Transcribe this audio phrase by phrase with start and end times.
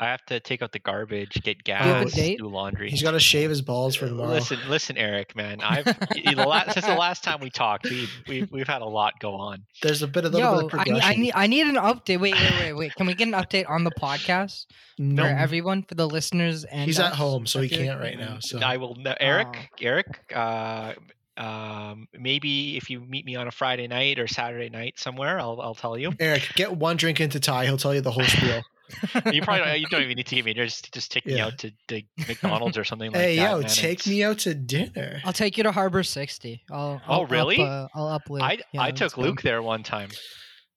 [0.00, 2.38] I have to take out the garbage, get you have a gas, date?
[2.38, 2.90] do laundry.
[2.90, 4.30] He's got to shave his balls for tomorrow.
[4.30, 5.60] Listen, listen, Eric, man.
[5.60, 9.14] I've the la- since the last time we talked, we've we've we've had a lot
[9.20, 9.64] go on.
[9.82, 11.74] There's a bit of little bit Yo, of I, need- I need I need an
[11.76, 12.20] update.
[12.20, 12.94] Wait, wait, wait, wait.
[12.94, 14.66] Can we get an update on the podcast
[14.98, 16.64] no, for everyone, for the listeners?
[16.64, 18.38] And he's at home, so he I feel like- can't right now.
[18.40, 19.64] So I will, no, Eric, Oh.
[19.80, 20.32] Eric.
[20.34, 20.92] Uh,
[21.36, 25.60] um, maybe if you meet me on a Friday night or Saturday night somewhere, I'll
[25.60, 26.12] I'll tell you.
[26.18, 27.66] Eric, get one drink into Ty.
[27.66, 28.62] He'll tell you the whole spiel.
[29.32, 30.54] You probably don't, you don't even need to give me.
[30.54, 33.42] Just just take me out to, to McDonald's or something like hey, that.
[33.42, 33.68] Hey yo, man.
[33.68, 35.20] take It's- me out to dinner.
[35.24, 36.62] I'll take you to Harbor 60.
[36.70, 37.60] I'll, Oh, I'll up, really?
[37.60, 38.42] uh, I'll up Luke.
[38.42, 39.22] I Yeah, I let's took go.
[39.22, 40.08] Luke there one time.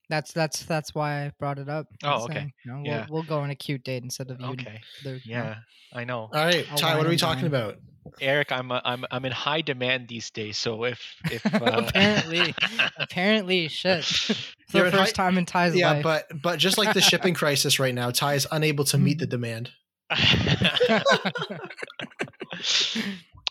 [0.10, 1.88] That's that's that's why I brought it up.
[2.04, 2.34] Oh, I'm okay.
[2.34, 3.06] saying, you know, Yeah.
[3.10, 4.48] We'll, we'll go on a cute date instead of you.
[4.48, 4.82] and Okay.
[5.06, 5.44] Luke, you know.
[5.44, 5.56] Yeah,
[5.94, 6.20] I know.
[6.22, 7.78] All right, Ty, what are we talking about?
[8.20, 10.58] Eric, I'm uh, I'm I'm in high demand these days.
[10.58, 12.54] So if if uh, apparently,
[12.98, 14.04] apparently, shit.
[14.70, 16.04] For You're the in first time in Ty's Yeah, life.
[16.04, 19.28] but but just like the shipping crisis right now, Ty is unable to meet the
[19.28, 19.70] demand.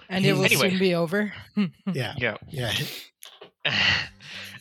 [0.09, 0.71] and it will Anyway.
[0.71, 1.33] soon be over.
[1.93, 2.37] Yeah, yeah.
[2.49, 2.73] yeah.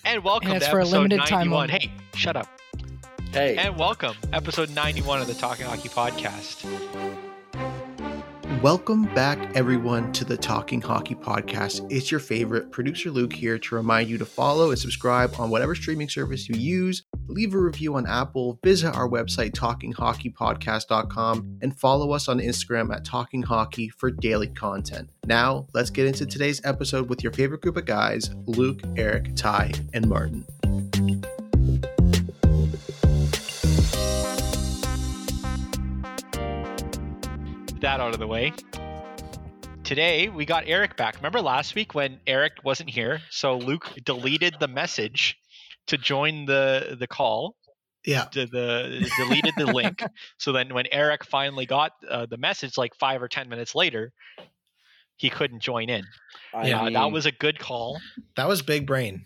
[0.06, 1.70] and welcome it's to for a episode limited time 91.
[1.72, 1.74] only.
[1.80, 2.48] Hey, shut up.
[3.32, 6.66] Hey, And welcome, episode 91 of the Talking Hockey Podcast.
[8.62, 11.90] Welcome back, everyone, to the Talking Hockey Podcast.
[11.90, 15.74] It's your favorite producer Luke here to remind you to follow and subscribe on whatever
[15.74, 17.04] streaming service you use.
[17.28, 23.06] Leave a review on Apple, visit our website, talkinghockeypodcast.com, and follow us on Instagram at
[23.06, 25.10] Talking Hockey for daily content.
[25.26, 29.72] Now, let's get into today's episode with your favorite group of guys Luke, Eric, Ty,
[29.94, 30.46] and Martin.
[37.82, 38.52] That out of the way.
[39.86, 41.16] Today we got Eric back.
[41.16, 45.38] Remember last week when Eric wasn't here, so Luke deleted the message
[45.88, 47.56] to join the the call.
[48.06, 48.26] Yeah.
[48.34, 50.04] The, the deleted the link.
[50.38, 54.12] So then when Eric finally got uh, the message, like five or ten minutes later,
[55.16, 56.04] he couldn't join in.
[56.54, 57.98] I Yeah, Uh, that was a good call.
[58.36, 59.26] That was big brain.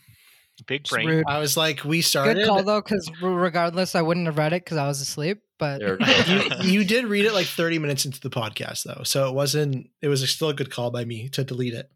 [0.68, 1.24] Big brain.
[1.28, 2.36] I was like, we started.
[2.36, 5.40] Good call though, because regardless, I wouldn't have read it because I was asleep.
[5.64, 6.56] But there we go.
[6.62, 9.90] you, you did read it like 30 minutes into the podcast though, so it wasn't.
[10.02, 11.90] It was still a good call by me to delete it.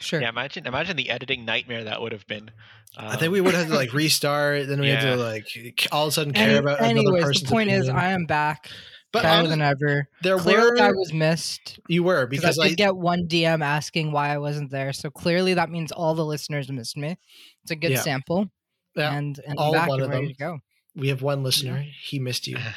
[0.00, 0.20] sure.
[0.20, 2.50] Yeah, imagine imagine the editing nightmare that would have been.
[2.96, 4.66] I think we would have to like um, restart.
[4.68, 5.46] Then we had to like
[5.92, 7.88] all of a sudden care Any- about another anyways, person's the point is.
[7.88, 8.68] I am back,
[9.12, 10.08] but better honest- than ever.
[10.22, 13.62] there Clearly, were I was missed you were because because I I, get one DM
[13.64, 14.92] asking why I wasn't there.
[14.92, 17.16] So clearly, that means all the listeners missed me.
[17.62, 18.00] It's a good Yeah.
[18.00, 18.50] sample,
[18.96, 20.34] yeah, and and all I'm back one and of ready them.
[20.34, 20.58] to go.
[20.96, 21.84] We have one listener.
[22.02, 22.56] He missed you.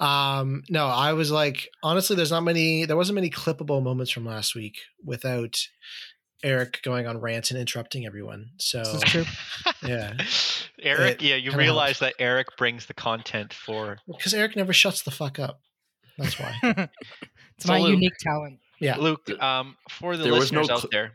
[0.00, 2.84] Um, no, I was like, honestly, there's not many.
[2.86, 5.56] There wasn't many clippable moments from last week without
[6.42, 8.50] Eric going on rants and interrupting everyone.
[8.58, 9.24] So This is true.
[9.88, 10.14] yeah,
[10.82, 13.98] Eric, It yeah, you kinda realize that Eric brings the content for.
[14.08, 15.60] because Eric never shuts the fuck up.
[16.18, 16.54] That's why.
[16.62, 18.58] it's So my Luke- unique talent.
[18.80, 18.96] Yeah.
[18.96, 21.12] Luke, um, for the there was no listeners out cl- there,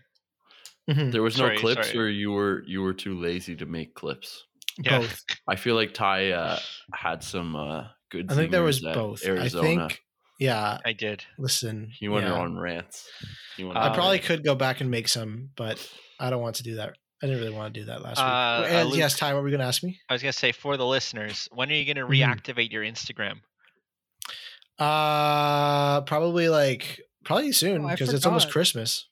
[0.90, 1.12] Mhm.
[1.12, 2.00] There was no Sorry, clips, sorry.
[2.00, 4.46] or you were you were too lazy to make clips.
[4.84, 5.24] Yeah, Both.
[5.48, 6.60] I feel like Ty uh,
[6.94, 8.32] had some uh, good.
[8.32, 9.26] I think there was both.
[9.26, 9.64] Arizona.
[9.64, 10.02] I think.
[10.40, 10.78] Yeah.
[10.86, 11.24] I did.
[11.40, 11.90] Listen.
[12.00, 12.34] he went yeah.
[12.34, 13.10] on rants.
[13.58, 14.28] He went I Uh, on probably rants.
[14.28, 15.78] could go back and make some, but
[16.20, 16.94] I don't want to do that.
[17.24, 18.72] I didn't really want to do that last Uh, week.
[18.72, 20.00] uh, And Luke- yes, Ty, what were you going to ask me?
[20.08, 22.12] I was gonna say for the listeners, when are you gonna Mhm.
[22.12, 23.40] reactivate your Instagram?
[24.78, 28.52] Uh, probably like probably soon Oh, because it's almost.
[28.52, 29.08] Christmas.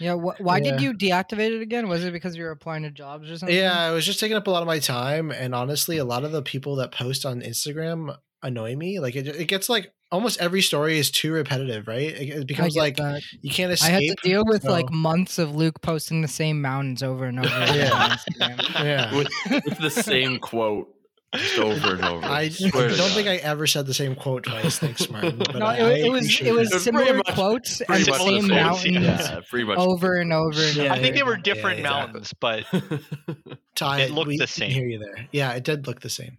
[0.00, 0.14] Yeah.
[0.14, 1.88] Wh- why did you deactivate it again?
[1.88, 3.56] Was it because you were applying to jobs or something?
[3.56, 6.24] Yeah, it was just taking up a lot of my time, and honestly, a lot
[6.24, 9.00] of the people that post on Instagram annoy me.
[9.00, 12.02] Like it, it gets like almost every story is too repetitive, right?
[12.08, 13.22] It, it becomes like that.
[13.40, 13.90] you can't escape.
[13.90, 14.10] I escape.
[14.10, 17.48] had to deal with like months of Luke posting the same mountains over and over
[17.48, 18.16] again Yeah.
[18.40, 19.16] on yeah.
[19.16, 20.88] with, with the same quote
[21.36, 22.26] just over and over.
[22.26, 24.78] I Swear don't think I ever said the same quote twice.
[24.78, 25.38] Thanks, Martin.
[25.38, 28.48] But No, I, it, it was it was similar much- quotes and the same same.
[28.48, 29.78] mountains Yeah, pretty much.
[29.78, 30.92] over and over and Yeah, over.
[30.94, 32.62] I think they were different yeah, exactly.
[32.72, 34.70] mountains, but Ty, It looked we the same.
[34.70, 35.28] Hear you there?
[35.32, 36.38] Yeah, it did look the same.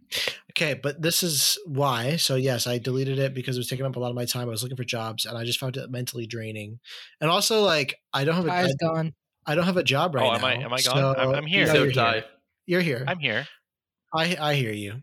[0.52, 2.16] Okay, but this is why.
[2.16, 4.44] So yes, I deleted it because it was taking up a lot of my time.
[4.48, 6.80] I was looking for jobs, and I just found it mentally draining.
[7.20, 9.14] And also, like, I don't have a, I, Ty's gone.
[9.46, 10.38] I don't have a job oh, right Oh, now.
[10.38, 10.82] am I- am I gone?
[10.82, 11.66] so- I'm- I'm here.
[11.68, 12.24] No, So you're Ty, here.
[12.68, 13.04] You're here.
[13.08, 13.48] I'm here.
[14.16, 14.94] I I hear you.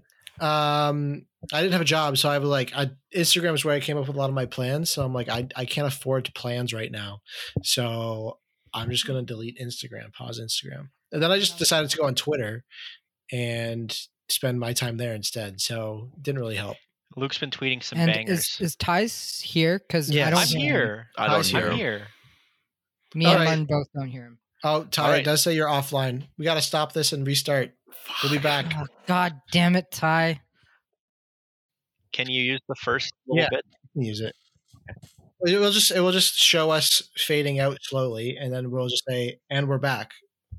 [0.40, 3.80] Um, I didn't have a job, so I was like, I, Instagram is where I
[3.80, 4.90] came up with a lot of my plans.
[4.90, 7.20] So I'm like, I, I can't afford plans right now,
[7.62, 8.38] so
[8.74, 12.14] I'm just gonna delete Instagram, pause Instagram, and then I just decided to go on
[12.14, 12.64] Twitter
[13.30, 13.96] and
[14.28, 15.60] spend my time there instead.
[15.60, 16.76] So didn't really help.
[17.16, 18.56] Luke's been tweeting some and bangers.
[18.60, 19.78] is is Ty's here?
[19.78, 20.28] Because Yes.
[20.28, 21.06] I don't I'm hear here.
[21.18, 22.06] I don't Ty's hear I'm here.
[23.14, 23.58] Me All and right.
[23.58, 24.38] Mun both don't hear him.
[24.64, 25.24] Oh, Ty, right.
[25.24, 26.28] does say you're offline.
[26.38, 27.72] We got to stop this and restart.
[28.22, 28.72] We'll be back.
[28.76, 30.40] Oh, God damn it, Ty.
[32.12, 33.48] Can you use the first little Yeah.
[33.50, 33.64] bit?
[33.94, 34.34] use it.
[35.44, 39.02] It will just it will just show us fading out slowly, and then we'll just
[39.06, 40.12] say, "And we're back."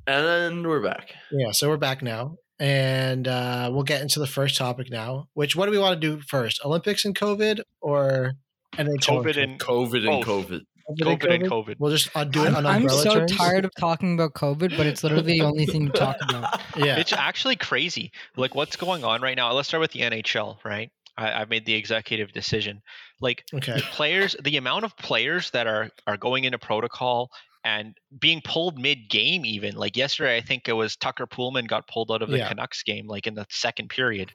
[0.05, 1.15] And we're back.
[1.31, 5.29] Yeah, so we're back now, and uh, we'll get into the first topic now.
[5.33, 6.63] Which what do we want to do first?
[6.65, 8.33] Olympics and COVID, or
[8.77, 10.61] and then COVID and COVID and Both.
[10.89, 11.19] COVID.
[11.19, 11.75] COVID and COVID.
[11.79, 13.35] We'll just uh, do it I'm, on I'm so terms.
[13.35, 16.61] tired of talking about COVID, but it's literally the only thing to talk about.
[16.77, 18.11] Yeah, It's actually crazy.
[18.35, 19.51] Like what's going on right now?
[19.53, 20.91] Let's start with the NHL, right?
[21.17, 22.81] I, I've made the executive decision.
[23.21, 23.75] Like okay.
[23.75, 27.29] the players, the amount of players that are are going into protocol
[27.63, 31.87] and being pulled mid game, even like yesterday, I think it was Tucker Poolman got
[31.87, 32.49] pulled out of the Yeah.
[32.49, 34.31] Canucks game, like in the second period.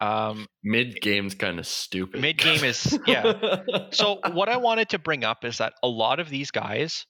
[0.00, 2.20] Um, Mid game's kind of stupid.
[2.20, 3.60] Mid game is yeah.
[3.90, 7.06] so what I wanted to bring up is that a lot of these guys,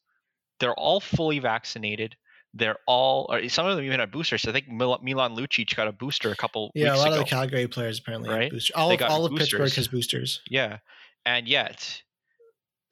[0.60, 2.14] they're all fully vaccinated.
[2.56, 4.44] They're all, or some of them even have boosters.
[4.46, 7.14] I think Mil- Milan Lucic got a booster a couple Yeah, a lot ago.
[7.14, 8.50] of the Calgary players apparently have Right?
[8.52, 8.76] boosters.
[8.76, 10.40] All They of got all of Pittsburgh has boosters.
[10.48, 10.78] Yeah,
[11.26, 12.00] and yet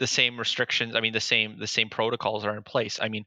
[0.00, 0.96] the same restrictions.
[0.96, 2.98] I mean, the same the same protocols are in place.
[3.00, 3.24] I mean,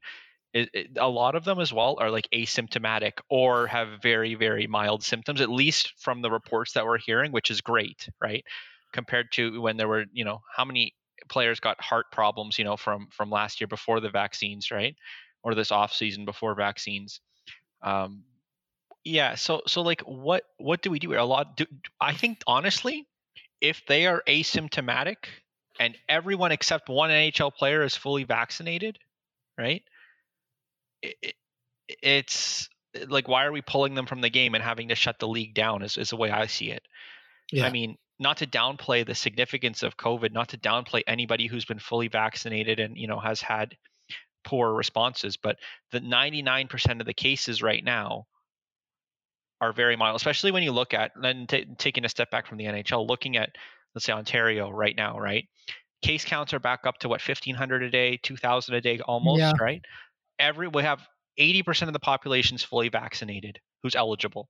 [0.52, 4.66] it, it, a lot of them as well are like asymptomatic or have very very
[4.66, 5.40] mild symptoms.
[5.40, 8.44] At least from the reports that we're hearing, which is great, right?
[8.92, 10.94] Compared to when there were, you know, how many
[11.28, 14.96] players got heart problems, you know, from from last year before the vaccines, right?
[15.42, 17.20] Or this off season before vaccines.
[17.82, 18.24] Um,
[19.04, 19.34] yeah.
[19.34, 21.14] So so like, what what do we do?
[21.14, 21.56] A lot.
[21.56, 21.66] Do,
[22.00, 23.06] I think honestly,
[23.60, 25.16] if they are asymptomatic
[25.78, 28.98] and everyone except one NHL player is fully vaccinated,
[29.58, 29.82] right?
[31.02, 31.34] It, it,
[31.88, 32.68] it's
[33.08, 35.54] like why are we pulling them from the game and having to shut the league
[35.54, 35.82] down?
[35.82, 36.82] Is is the way I see it.
[37.52, 41.64] Yeah, I mean, not to downplay the significance of COVID, not to downplay anybody who's
[41.64, 43.76] been fully vaccinated and you know has had
[44.44, 45.56] poor responses, but
[45.90, 48.26] the 99% of the cases right now
[49.60, 52.58] are very mild, especially when you look at then ta taking a step back from
[52.58, 53.50] the NHL, looking at
[53.94, 55.44] let's say Ontario right now, right?
[56.02, 59.52] Case counts are back up to what 1500 a day, 2000 a day almost, Yeah.
[59.60, 59.82] right?
[60.38, 61.06] Every we have
[61.38, 64.48] 80% of the population is fully vaccinated who's eligible,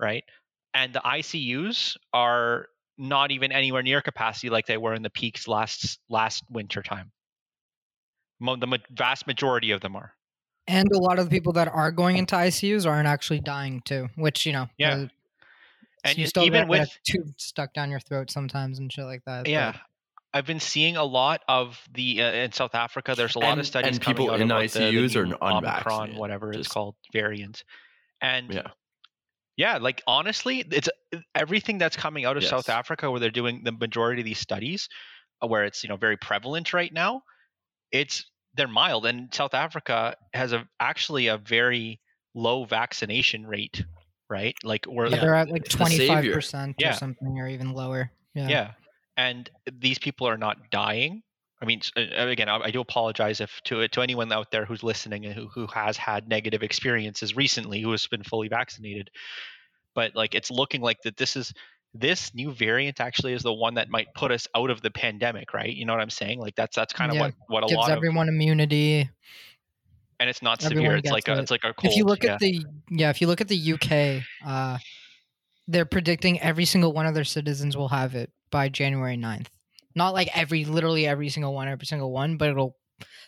[0.00, 0.24] right?
[0.74, 2.66] And the ICUs are
[2.98, 7.10] not even anywhere near capacity like they were in the peaks last last winter time.
[8.40, 10.12] The vast majority of them are.
[10.66, 14.08] And a lot of the people that are going into ICUs aren't actually dying too,
[14.16, 14.94] which you know, Yeah.
[14.94, 15.06] uh,
[16.04, 19.48] And you still even with tube stuck down your throat sometimes and shit like that.
[19.48, 19.76] yeah,
[20.34, 23.14] I've been seeing a lot of the uh, in South Africa.
[23.16, 25.16] There's a lot And- of studies and coming people out in about the- the ICUs
[25.16, 27.64] are new n- Omicron, unvaccinated, whatever it's called, variant.
[28.20, 28.68] And Yeah.
[29.56, 30.88] yeah, like honestly, it's
[31.34, 34.88] everything that's coming out of South Africa where they're doing the majority of these studies,
[35.42, 37.22] uh, where it's you know very prevalent right now.
[37.90, 38.24] It's
[38.54, 42.00] they're mild, and South Africa has a actually a very
[42.34, 43.84] low vaccination rate,
[44.30, 44.54] right?
[44.64, 45.20] Like we're Yeah, Yeah.
[45.20, 46.32] they're at like twenty five savior.
[46.34, 46.92] percent or Yeah.
[46.92, 48.10] something, or even lower.
[48.34, 48.48] Yeah.
[48.48, 48.72] yeah.
[49.16, 49.50] And
[49.80, 51.22] these people are not dying
[51.60, 55.26] i mean again i, I do apologize if to to anyone out there who's listening
[55.26, 59.10] and who, who has had negative experiences recently who has been fully vaccinated
[59.94, 61.52] but like it's looking like that this is
[61.94, 65.52] this new variant actually is the one that might put us out of the pandemic
[65.52, 67.22] right you know what i'm saying like that's that's kind of Yeah.
[67.22, 69.10] what what a Gives lot of everyone immunity.
[70.18, 71.38] and it's not everyone severe it's like a it.
[71.40, 72.34] it's like a cold if you look yeah.
[72.34, 74.78] at the yeah, if you look at the UK, uh,
[75.68, 79.48] they're predicting every single one of their citizens will have it by January 9th.
[79.96, 82.76] Not like every literally every single one, every single one, but it'll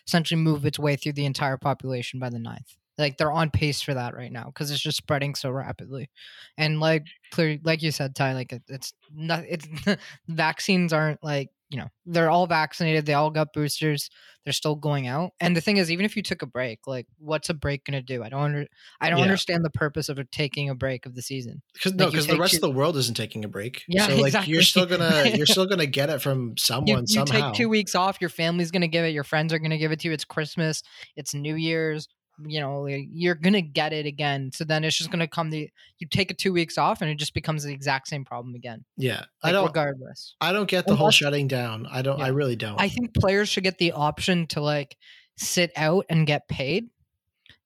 [0.07, 2.77] essentially move its way through the entire population by the 9th.
[2.97, 6.09] Like they're on pace for that right now because it's just spreading so rapidly,
[6.57, 9.43] and like clear, like you said, Ty, like it, it's not.
[9.49, 9.67] It's
[10.29, 13.05] vaccines aren't like you know they're all vaccinated.
[13.05, 14.09] They all got boosters.
[14.43, 15.31] They're still going out.
[15.39, 18.01] And the thing is, even if you took a break, like what's a break gonna
[18.03, 18.23] do?
[18.23, 18.67] I don't under,
[19.01, 19.23] I don't Yeah.
[19.25, 21.63] understand the purpose of taking a break of the season.
[21.73, 23.83] Because no, Like, you because the rest of the world isn't taking a break.
[23.87, 24.53] Yeah, so like exactly.
[24.53, 27.49] you're still gonna you're still gonna get it from You, someone you somehow.
[27.51, 28.17] take two weeks off.
[28.21, 29.09] Your family's gonna give it.
[29.09, 30.13] Your friends are gonna give it to you.
[30.13, 30.83] It's Christmas.
[31.15, 32.07] It's New Year's.
[32.43, 34.51] You know, you're gonna get it again.
[34.53, 35.49] So then it's just gonna come.
[35.49, 38.55] The you take a two weeks off, and it just becomes the exact same problem
[38.55, 38.83] again.
[38.97, 40.35] yeah, I Like, don't regardless.
[40.41, 41.87] I don't get the whole shutting down.
[41.89, 42.21] I don't.
[42.21, 42.79] I really don't.
[42.79, 44.97] I think players should get the option to like
[45.37, 46.89] sit out and get paid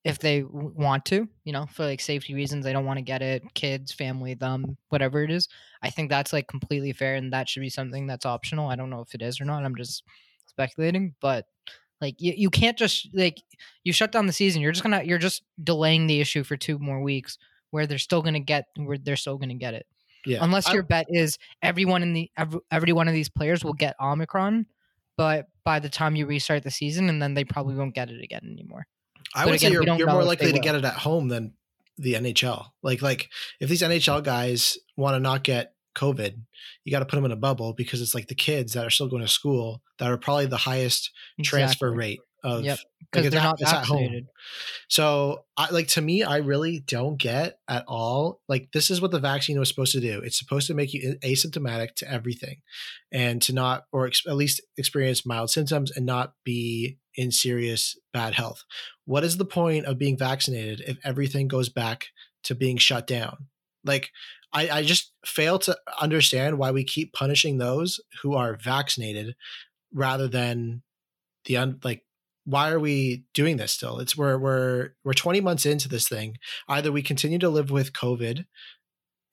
[0.03, 2.63] if they want to, you know, for like safety reasons.
[2.63, 5.47] They don't want to get it, kids, family, them, whatever it is.
[5.81, 8.69] I think that's like completely fair, and that should be something that's optional.
[8.69, 9.63] I don't know if it is or not.
[9.65, 10.03] I'm just
[10.47, 11.45] speculating, but
[12.01, 13.41] like you, you can't just like
[13.83, 14.61] you shut down the season.
[14.61, 17.37] You're just gonna you're just delaying the issue for two more weeks
[17.71, 19.85] where they're still gonna get where they're still gonna get it.
[20.25, 20.39] Yeah.
[20.41, 23.73] Unless I- your bet is everyone in the every, every one of these players will
[23.73, 24.65] get Omicron,
[25.17, 28.23] but by the time you restart the season, and then they probably won't get it
[28.23, 28.87] again anymore.
[29.35, 31.53] I But would again, say you're, you're more likely to get it at home than
[31.97, 32.67] the NHL.
[32.81, 33.29] Like like
[33.59, 36.35] if these NHL guys want to not get COVID,
[36.83, 38.89] you got to put them in a bubble because it's like the kids that are
[38.89, 41.11] still going to school that are probably the highest
[41.43, 42.79] transfer rate of Yep,
[43.11, 44.27] because they're at- not it's at home.
[44.87, 48.39] So, I like to me, I really don't get at all.
[48.47, 50.21] Like, this is what the vaccine was supposed to do.
[50.23, 52.61] It's supposed to make you asymptomatic to everything,
[53.11, 57.97] and to not, or ex- at least experience mild symptoms and not be in serious
[58.13, 58.63] bad health.
[59.05, 62.05] What is the point of being vaccinated if everything goes back
[62.43, 63.47] to being shut down?
[63.83, 64.11] Like,
[64.53, 69.35] I, I just fail to understand why we keep punishing those who are vaccinated
[69.93, 70.81] rather than
[71.45, 72.03] the un, like
[72.45, 73.99] why are we doing this still?
[73.99, 76.37] It's we're we're we're 20 months into this thing.
[76.67, 78.45] Either we continue to live with COVID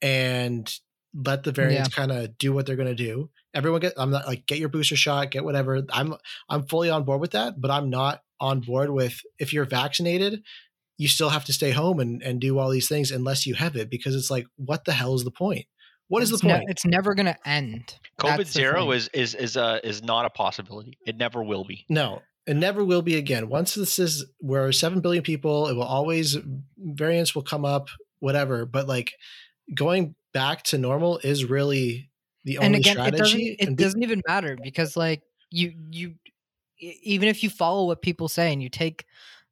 [0.01, 0.71] and
[1.13, 3.29] let the variants kind of do what they're going to do.
[3.53, 5.81] Everyone get I'm not like get your booster shot, get whatever.
[5.89, 6.15] I'm
[6.49, 10.43] I'm fully on board with that, but I'm not on board with if you're vaccinated,
[10.97, 13.75] you still have to stay home and and do all these things unless you have
[13.75, 15.65] it because it's like what the hell is the point?
[16.09, 16.69] What is it's the ne- point?
[16.69, 17.95] it's never gonna end.
[18.19, 20.97] COVID That's zero is is is uh is not a possibility.
[21.05, 21.85] It never will be.
[21.89, 23.49] No, it never will be again.
[23.49, 26.37] Once this is we're seven billion people, it will always
[26.77, 27.89] variants will come up,
[28.19, 28.65] whatever.
[28.65, 29.13] But like
[29.73, 32.09] going back to normal is really
[32.45, 33.57] the only and again, it doesn't strategy.
[33.59, 36.15] it and be- doesn't even matter because like you you
[36.79, 39.05] even if you follow what people say and you take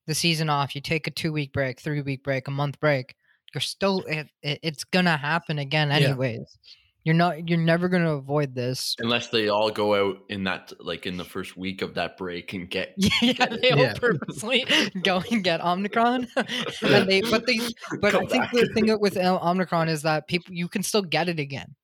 [0.07, 3.15] the season off, you take a two week break, three week break, a month break,
[3.53, 5.95] you're still it, it, it's gonna happen again Yeah.
[5.97, 6.57] anyways.
[7.03, 8.95] You're not you're never gonna avoid this.
[8.99, 12.53] Unless they all go out in that like in the first week of that break
[12.53, 13.93] and get yeah, they all Yeah.
[13.93, 14.65] purposely
[15.03, 17.59] go and get Omicron, and they but they
[18.01, 18.51] but I think back.
[18.53, 21.75] the thing with Om- Omicron is that people you can still get it again,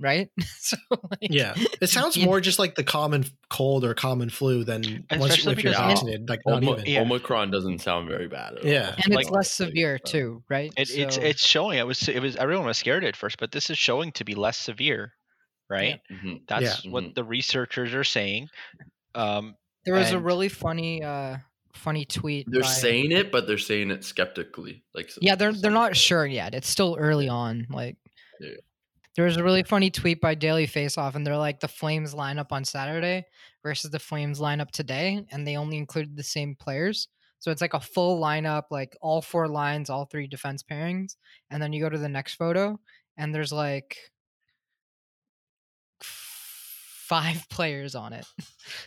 [0.00, 0.30] right?
[0.58, 4.64] so like, yeah, it sounds you- more just like the common cold or common flu
[4.64, 6.28] than once Especially if you're because- vaccinated.
[6.28, 6.86] Like not Omi- even.
[6.86, 7.00] Yeah.
[7.02, 8.58] Omicron doesn't sound very bad.
[8.58, 8.88] At Yeah.
[8.90, 8.94] all.
[9.04, 10.72] and Like- it's less severe too, right?
[10.76, 11.78] It, it's So- it's showing.
[11.78, 14.34] It was it was everyone was scared at first, but this is showing to be
[14.34, 15.12] less severe,
[15.68, 16.00] right?
[16.10, 16.40] Mhm.
[16.48, 16.90] That's Yeah.
[16.90, 17.14] what Mhm.
[17.14, 18.48] the researchers are saying.
[19.14, 21.38] Um, There was a really funny, uh,
[21.72, 22.46] funny tweet.
[22.50, 24.82] They're by- saying it, but they're saying it skeptically.
[24.94, 26.54] Like yeah, they're they're not sure yet.
[26.54, 27.66] It's still early on.
[27.70, 27.96] Like,
[28.40, 28.50] Yeah.
[29.18, 32.52] There was a really funny tweet by Daily Faceoff, and they're like the Flames lineup
[32.52, 33.24] on Saturday
[33.64, 37.08] versus the Flames lineup today, and they only included the same players.
[37.40, 41.16] So it's like a full lineup, like all four lines, all three defense pairings,
[41.50, 42.78] and then you go to the next photo,
[43.16, 43.96] and there's like
[46.00, 48.24] five players on it.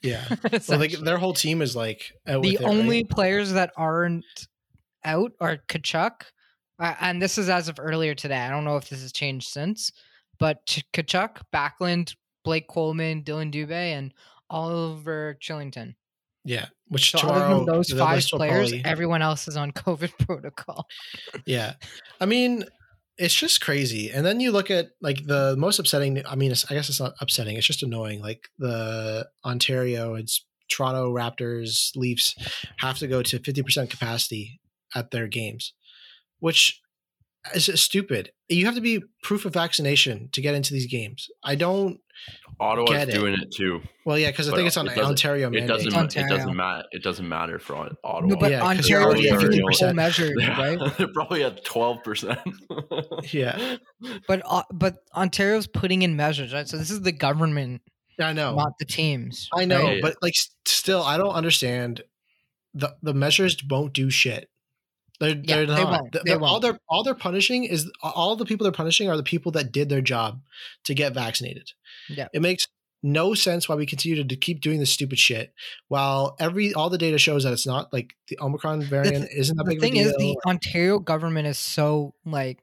[0.02, 0.24] Yeah.
[0.70, 2.70] Well, they, their whole team is like the it, right?
[2.70, 4.48] only players that aren't
[5.04, 6.22] out are Tkachuk,
[6.80, 8.40] uh, and this is as of earlier today.
[8.40, 9.92] I don't know if this has changed since,
[10.42, 14.14] but Ch- Tkachuk, Backlund, Blake Coleman, Dillon Dubé, and
[14.50, 15.96] Oliver Kylington.
[16.44, 16.66] yeah.
[16.90, 20.86] Which So tomorrow other than those five players, probably- everyone else is on COVID protocol.
[21.46, 21.76] Yeah.
[22.20, 22.66] I mean,
[23.18, 24.10] it's just crazy.
[24.12, 27.00] And then you look at like the most upsetting, I mean, it's, I guess it's
[27.00, 28.22] not upsetting, it's just annoying.
[28.22, 32.36] Like the Ontario it's Toronto Raptors, Leafs
[32.80, 34.60] have to go to 50% capacity
[34.96, 35.74] at their games,
[36.40, 36.81] which
[37.56, 38.32] is just stupid.
[38.50, 41.28] You have to be proof of vaccination to get into these games.
[41.44, 42.00] I don't,
[42.60, 43.14] Ottawa's Get it.
[43.14, 43.82] doing it too.
[44.06, 45.88] well, yeah, because I think it's on it Ontario It doesn't.
[45.88, 46.84] It's ma- It doesn't matter.
[46.92, 48.28] It doesn't matter for on- Ottawa.
[48.30, 49.78] No, but Yeah, 'cause Ontario already is at doing 50%.
[49.80, 50.80] full measure, right?
[50.98, 52.40] They're probably at twelve percent.
[53.32, 53.78] Yeah.
[54.28, 56.68] But uh, but Ontario's putting in measures, right?
[56.68, 57.82] So this is the government,
[58.20, 58.54] I know.
[58.56, 59.50] not the teams.
[59.56, 60.02] I know, right?
[60.02, 60.34] But like
[60.68, 62.04] still, I don't understand.
[62.76, 64.48] The the measures won't do shit.
[65.22, 66.18] They're Yeah, they're they won't.
[66.26, 66.62] They all won't.
[66.64, 69.88] they're all they're punishing is all the people they're punishing are the people that did
[69.88, 70.42] their job
[70.84, 71.72] to get vaccinated.
[72.10, 72.28] Yeah.
[72.34, 72.68] It makes
[73.04, 75.54] no sense why we continue to, to keep doing this stupid shit
[75.88, 79.64] while every all the data shows that it's not like the Omicron variant isn't that
[79.64, 80.36] the big thing of a is, deal.
[80.44, 82.60] the Ontario government is so like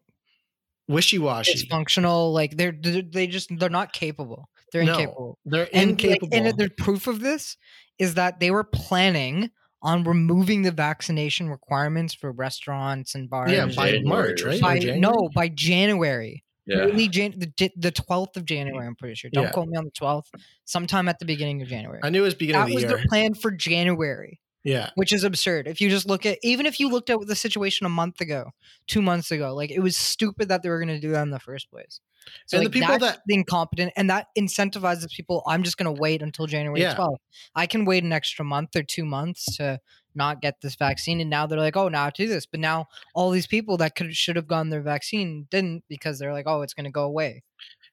[0.88, 1.66] Wishy washy.
[1.66, 2.32] dysfunctional.
[2.32, 4.48] Like they're, they're they just they're not capable.
[4.72, 5.38] They're No, incapable.
[5.44, 6.28] They're And like, incapable.
[6.32, 7.56] and the proof of this
[7.98, 9.50] is that they were planning
[9.82, 13.50] on removing the vaccination requirements for restaurants and bars.
[13.52, 14.60] yeah, by January March, right?
[14.60, 16.42] By no by January.
[16.66, 16.78] yeah.
[16.78, 18.86] Early Jan- the the twelfth of January.
[18.86, 19.30] I'm pretty sure.
[19.32, 19.50] Don't Yeah.
[19.50, 20.30] quote me on the twelfth.
[20.64, 22.00] Sometime at the beginning of January.
[22.02, 22.92] I knew it was beginning that of the was year.
[22.96, 24.40] their plan for January.
[24.64, 24.90] Yeah.
[24.96, 25.66] which is absurd.
[25.68, 28.50] If you just look at, even if you looked at the situation a month ago,
[28.86, 31.30] two months ago, like it was stupid that they were going to do that in
[31.30, 32.00] the first place.
[32.46, 35.42] So And the people that- incompetent, and that incentivizes people.
[35.46, 36.94] I'm just going to wait until January Yeah.
[36.94, 37.16] 12th.
[37.54, 39.80] I can wait an extra month or two months to
[40.14, 42.44] not get this vaccine, and now they're like, oh, now do this.
[42.44, 46.32] But now all these people that could should have gotten their vaccine didn't because they're
[46.32, 47.44] like, oh, it's going to go away.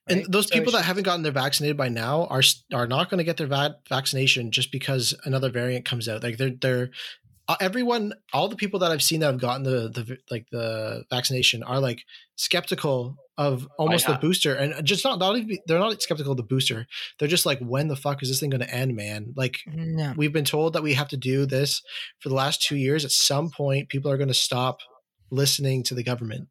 [0.08, 2.44] And those So people that haven't gotten their vaccinated by now are
[2.74, 6.22] are not going to get their va- vaccination just because another variant comes out.
[6.22, 6.92] Like they're they're
[7.48, 11.04] uh, everyone, all the people that I've seen that have gotten the the like the
[11.10, 12.04] vaccination are like
[12.36, 16.44] skeptical of almost the booster, and just not not even they're not skeptical of the
[16.44, 16.88] booster.
[17.20, 19.34] They're just like, when the fuck is this thing going to end, man?
[19.36, 20.14] Like no.
[20.18, 21.84] we've been told that we have to do this
[22.20, 23.06] for the last two years.
[23.06, 24.80] At some point, people are going to stop
[25.30, 26.48] listening to the government,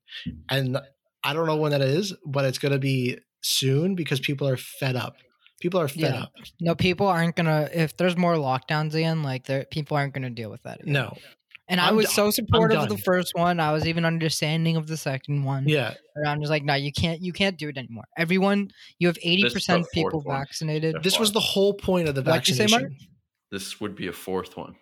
[0.49, 0.79] and
[1.25, 4.57] I don't know when that is, but it's going to be soon because people are
[4.57, 5.17] fed up.
[5.61, 6.23] People are fed Yeah.
[6.25, 6.33] up.
[6.61, 7.69] No, people aren't gonna.
[7.73, 10.81] If there's more lockdowns again, like there, people aren't gonna deal with that.
[10.81, 10.93] again.
[10.93, 11.17] No,
[11.69, 13.61] And i I'm was do- so supportive of the first one.
[13.61, 15.67] I was even understanding of the second one.
[15.69, 17.23] yeah, And I'm just like, no, you can't.
[17.23, 18.05] You can't do it anymore.
[18.19, 20.37] Everyone, you have eighty percent the people one.
[20.41, 20.97] vaccinated.
[21.03, 22.91] This was the whole point of the What'd you say, vaccination.
[22.91, 23.01] Mark?
[23.51, 24.75] This would be a fourth one.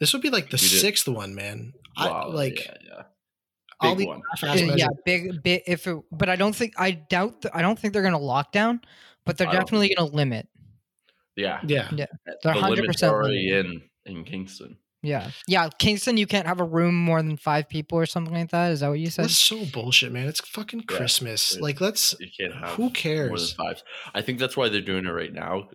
[0.00, 1.72] This would be like the sixth one, man.
[1.96, 2.89] I Wow, like yeah, yeah.
[3.80, 4.22] All Big the one.
[4.30, 5.62] half-ass Uh, yeah, big, big.
[5.66, 6.74] If it, but I don't think.
[6.78, 7.42] I doubt.
[7.42, 8.80] th- I don't think they're gonna lock down.
[9.24, 10.48] But they're I definitely gonna limit.
[11.36, 11.60] Yeah.
[11.66, 11.88] yeah.
[11.94, 12.06] Yeah.
[12.42, 14.76] They're limit's 100% already in in Kingston.
[15.02, 15.70] Yeah, yeah.
[15.78, 18.72] Kingston, you can't have a room more than five people or something like that.
[18.72, 19.24] Is that what you said?
[19.24, 20.28] That's so bullshit, man.
[20.28, 21.56] It's fucking Christmas.
[21.56, 22.14] it- like, let's.
[22.20, 23.52] You can't have Who more than cares?
[23.54, 23.82] five.
[24.14, 25.68] I think that's why they're doing it right now.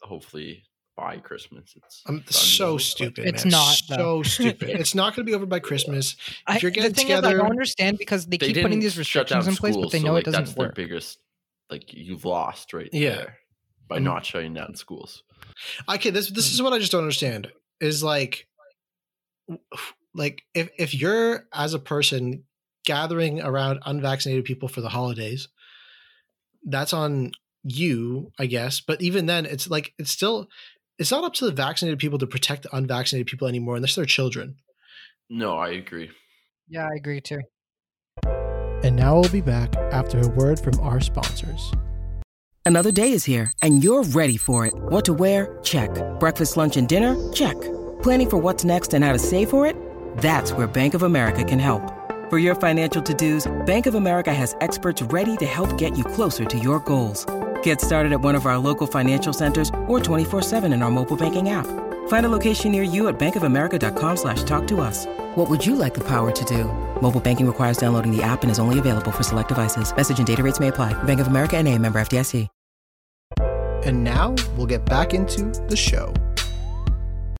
[0.00, 0.64] Hopefully
[1.00, 3.24] by Christmas, it's I'm so stupid.
[3.26, 3.52] It's man.
[3.52, 4.22] not, so though.
[4.36, 4.68] stupid.
[4.68, 6.16] It's not going to be over by Christmas.
[6.46, 8.80] I, you're getting the thing together- is, I don't understand because they, They keep putting
[8.80, 10.74] these restrictions in place, but schools, they so, know like, it doesn't that's work.
[10.74, 11.18] Their biggest,
[11.70, 13.14] like you've lost right Yeah.
[13.16, 13.38] there
[13.88, 14.02] by Mm.
[14.02, 15.22] not shutting down schools.
[15.88, 17.48] Okay, this this is what I just don't understand.
[17.80, 18.46] Is like,
[20.14, 22.44] like if if you're as a person
[22.84, 25.48] gathering around unvaccinated people for the holidays,
[26.64, 28.80] that's on you, I guess.
[28.80, 30.48] But even then, it's like it's still
[31.00, 34.04] it's not up to the vaccinated people to protect the unvaccinated people anymore, unless they're
[34.04, 34.56] children.
[35.30, 36.10] No, I agree.
[36.68, 37.40] Yeah, I agree too.
[38.84, 41.72] And now we'll be back after a word from our sponsors.
[42.66, 44.74] Another day is here, and you're ready for it.
[44.74, 45.58] What to wear?
[45.62, 45.90] Check.
[46.20, 47.16] Breakfast, lunch, and dinner?
[47.32, 47.58] Check.
[48.02, 49.76] Planning for what's next and how to save for it?
[50.18, 51.82] That's where Bank of America can help.
[52.28, 56.04] For your financial to dos, Bank of America has experts ready to help get you
[56.04, 57.26] closer to your goals.
[57.64, 61.48] Get started at one of our local financial centers or 24-7 in our mobile banking
[61.48, 61.66] app.
[62.08, 65.06] Find a location near you at bankofamerica.com slash talk to us.
[65.34, 66.64] What would you like the power to do?
[67.02, 69.94] Mobile banking requires downloading the app and is only available for select devices.
[69.96, 70.92] Message and data rates may apply.
[71.02, 72.48] Bank of America and a member FDIC.
[73.86, 76.12] And now we'll get back into the show.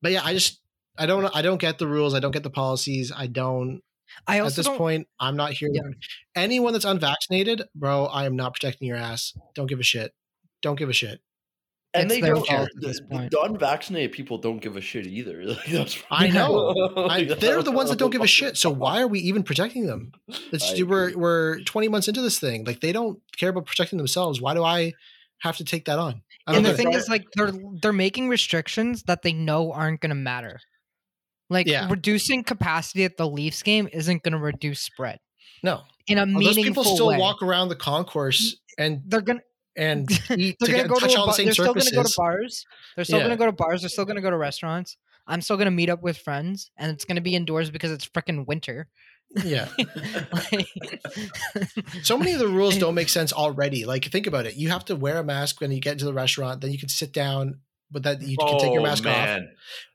[0.01, 0.61] But yeah, I just
[0.97, 2.15] I don't I don't get the rules.
[2.15, 3.13] I don't get the policies.
[3.15, 3.83] I don't.
[4.27, 4.77] I At this don't.
[4.79, 5.69] point, I'm not here.
[5.73, 5.83] Yeah.
[6.35, 9.35] Anyone that's unvaccinated, bro, I am not protecting your ass.
[9.55, 10.13] Don't give a shit.
[10.63, 11.21] Don't give a shit.
[11.93, 12.47] And It's they don't.
[12.47, 13.31] fault The, at this the- point.
[13.33, 15.43] the unvaccinated people don't give a shit either.
[15.73, 16.75] Like, I know.
[16.97, 18.57] I, they're the ones that don't give a shit.
[18.57, 20.13] So why are we even protecting them?
[20.53, 22.65] It's, I we're we're 20 months into this thing.
[22.65, 24.41] Like they don't care about protecting themselves.
[24.41, 24.93] Why do I
[25.41, 26.23] have to take that on?
[26.47, 30.11] I and the thing is, like, they're they're making restrictions that they know aren't going
[30.11, 30.61] to matter.
[31.51, 31.89] Like Yeah.
[31.91, 35.19] reducing capacity at the Leafs game isn't going to reduce spread
[35.63, 35.83] no.
[36.07, 37.19] in a meaningful those people still way.
[37.19, 39.41] walk around the concourse and they're gonna
[39.77, 41.91] and eat they're to gonna go touch to a all the same they're still gonna
[41.93, 42.65] go to bars.
[42.97, 43.25] They're still Yeah.
[43.25, 43.83] gonna go to bars.
[43.83, 44.97] They're still gonna go to restaurants.
[45.27, 48.47] I'm still gonna meet up with friends, and it's gonna be indoors because it's freaking
[48.47, 48.89] winter.
[49.45, 49.69] Yeah.
[50.33, 50.69] Like-
[52.03, 53.85] So many of the rules don't make sense already.
[53.85, 54.57] Like think about it.
[54.57, 56.61] You have to wear a mask when you get into the restaurant.
[56.61, 57.61] Then you can sit down,
[57.91, 59.13] but that you can take your Oh, mask off.
[59.13, 59.49] man.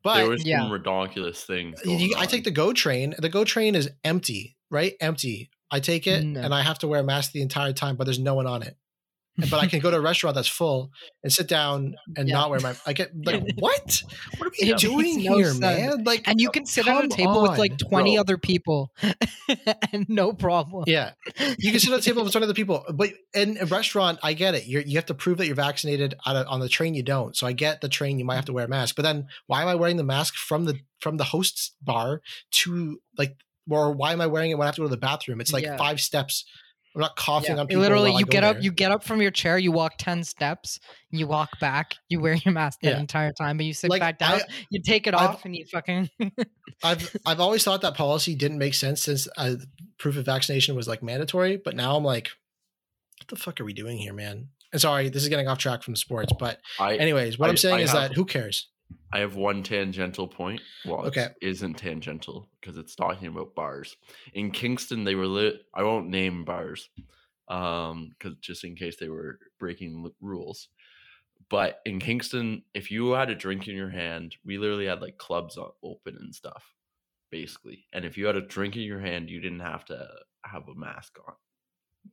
[0.03, 0.61] But there was Yeah.
[0.61, 1.79] some ridiculous things.
[1.85, 3.15] you- going I take the GO train.
[3.17, 4.93] The GO train is empty, right?
[4.99, 5.49] Empty.
[5.71, 6.41] I take it No.
[6.41, 8.61] and I have to wear a mask the entire time, but there's no one on
[8.63, 8.77] it.
[9.37, 10.91] But I can go to a restaurant that's full
[11.23, 12.35] and sit down and Yeah.
[12.35, 12.73] not wear my.
[12.85, 14.03] I get like what?
[14.37, 15.59] What are we It doing no here, sense.
[15.59, 16.03] man?
[16.05, 18.21] Like, and you can sit at a table with like 20 bro.
[18.21, 18.91] other people,
[19.91, 20.85] and no problem.
[20.87, 21.11] yeah,
[21.57, 24.33] you can sit at a table with 20 other people, but in a restaurant, I
[24.33, 24.67] get it.
[24.67, 26.15] You're, you have to prove that you're vaccinated.
[26.25, 27.35] On, a, on the train, you don't.
[27.35, 28.19] So I get the train.
[28.19, 30.35] You might have to wear a mask, but then why am I wearing the mask
[30.35, 32.21] from the from the host's bar
[32.51, 33.35] to like,
[33.69, 35.41] or why am I wearing it when I have to go to the bathroom?
[35.41, 35.77] It's like Yeah.
[35.77, 36.45] five steps.
[36.95, 37.81] I'm not coughing Yeah, on people.
[37.81, 38.63] literally, while I you go get up, there.
[38.63, 40.79] you get up from your chair, you walk ten steps,
[41.11, 42.99] you walk back, you wear your mask the Yeah.
[42.99, 45.53] entire time, but you sit Like, back down, I- you take it I've- off, and
[45.55, 46.09] you fucking.
[46.83, 49.55] I've I've always thought that policy didn't make sense since uh,
[49.97, 52.29] proof of vaccination was like mandatory, but now I'm like,
[53.19, 54.49] what the fuck are we doing here, man?
[54.71, 57.51] And sorry, this is getting off track from sports, but I, anyways, what I, I-
[57.51, 58.69] am saying I is have- that who cares?
[59.11, 60.61] I have one tangential point.
[60.85, 61.25] Well, Okay.
[61.25, 63.95] it isn't tangential because it's talking about bars.
[64.33, 65.61] In Kingston, they were lit.
[65.73, 66.89] I won't name bars,
[67.47, 70.67] um, because just in case they were breaking l- rules.
[71.49, 75.17] But in Kingston, if you had a drink in your hand, we literally had like
[75.17, 76.73] clubs open and stuff,
[77.29, 77.85] basically.
[77.93, 80.07] And if you had a drink in your hand, you didn't have to
[80.43, 81.35] have a mask on.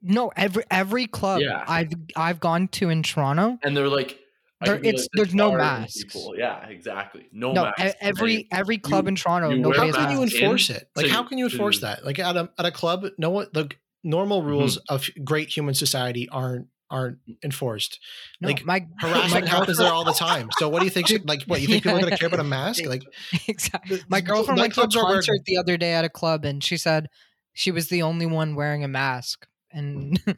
[0.03, 1.65] No, every every club Yeah.
[1.67, 3.59] I've I've gone to in Toronto.
[3.63, 4.17] And they're like, I
[4.65, 6.03] There- it's- like, there's no bar masks.
[6.05, 7.27] people- Yeah, exactly.
[7.33, 7.95] No, No, masks.
[8.01, 10.35] every And every club you- in Toronto, you wear nobody How can you masks.
[10.37, 10.89] in enforce it?
[10.97, 12.05] Like, to- how can you enforce to- that?
[12.05, 13.71] Like at a at a club, no one the
[14.05, 14.95] normal rules Mm-hmm.
[14.95, 17.99] of great human society aren't aren't enforced.
[18.43, 20.51] No, like, my Harassment my happens there all the time.
[20.59, 21.09] So what do you think?
[21.25, 22.85] Like, what you think people are going to care about a mask?
[22.85, 23.03] Like,
[23.49, 24.03] exactly.
[24.09, 26.45] My girlfriend went to a nightclubs are where- concert the other day at a club,
[26.45, 27.09] and she said
[27.55, 30.21] she was the only one wearing a mask, and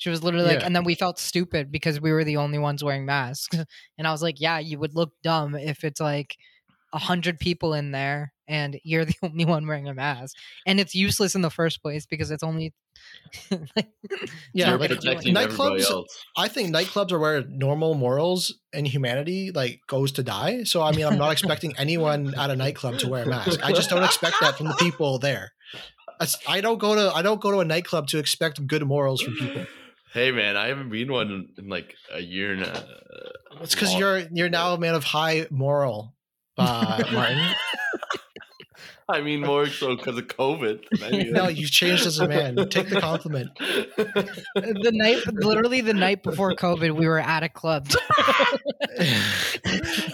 [0.00, 2.82] she was literally like, and then we felt stupid because we were the only ones
[2.82, 3.54] wearing masks,
[3.98, 6.38] and I was like, yeah, you would look dumb if it's like
[6.94, 10.36] a hundred people in there and you're the only one wearing a mask,
[10.66, 12.72] and it's useless in the first place because it's only.
[13.50, 13.90] like,
[14.54, 16.24] Yeah, like, nightclubs- else.
[16.34, 20.64] I think nightclubs are where normal morals and humanity like goes to die.
[20.64, 23.60] So I mean, I'm not expecting anyone at a nightclub to wear a mask.
[23.62, 25.52] I just don't expect that from the people there.
[26.48, 29.34] I don't go to I don't go to a nightclub to expect good morals from
[29.34, 29.66] people.
[30.12, 32.84] Hey man, I haven't been one in, in like a year and a.
[33.60, 36.16] It's because you're you're now a man of high moral,
[36.58, 37.46] uh, Martin.
[39.08, 41.30] I mean, more so because of COVID.
[41.32, 42.56] No, you've changed as a man.
[42.70, 43.50] Take the compliment.
[43.58, 47.88] the night, literally the night before COVID, we were at a club.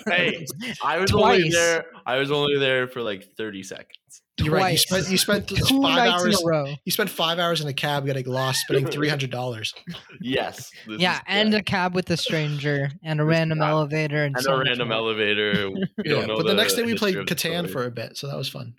[0.06, 0.46] hey,
[0.82, 1.86] I was only there.
[2.04, 4.22] I was only there for like thirty seconds.
[4.38, 4.72] You're right.
[4.72, 6.40] You spent you spent Two five nights hours.
[6.40, 6.74] in a row.
[6.84, 9.72] You spent five hours in a cab getting lost, spending three hundred dollars.
[10.20, 10.70] Yes.
[10.86, 11.68] Yeah, and correct.
[11.68, 13.68] a cab with a stranger and a This random cab.
[13.70, 14.98] elevator and, and so a random more.
[14.98, 15.70] elevator.
[15.70, 18.26] We Yeah, don't know but the, next day we played Catan for a bit, so
[18.28, 18.74] that was fun.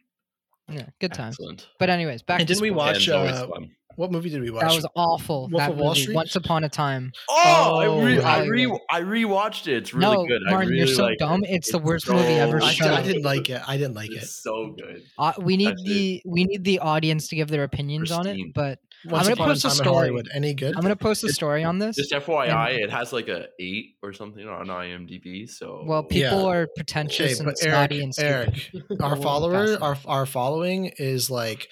[0.69, 1.35] Yeah, good times.
[1.39, 1.67] Excellent.
[1.79, 3.71] But anyways, back And to didn't we watch, uh, fun.
[3.97, 4.62] What movie did we watch?
[4.62, 5.49] That was awful.
[5.49, 6.15] Wolf that of Wall movie, Street?
[6.15, 7.12] Once Upon a Time.
[7.29, 8.65] Oh, I, re- Oh, I re.
[8.91, 9.77] I rewatched it.
[9.77, 10.41] It's really no, good.
[10.47, 11.43] I Martin, really you're so like dumb.
[11.43, 11.49] It.
[11.55, 13.05] It's the It's worst movie ever I, shut did, I up.
[13.05, 13.62] didn't like it.
[13.67, 14.17] I didn't like it.
[14.23, 15.03] It's so good.
[15.17, 18.33] Uh, we need That's the we need the audience to give their opinions on it.
[18.36, 18.51] Pristine.
[18.53, 20.15] But Once gonna post a story.
[20.33, 20.75] Any good?
[20.75, 21.95] I'm gonna post a story on this.
[21.95, 25.49] Just FYI, it has like a eight or something on IMDb.
[25.49, 26.49] So Well, people Yeah.
[26.49, 28.63] are pretentious Hey, and but snotty Eric, and stupid.
[28.91, 31.67] Eric, our follower, our our following is like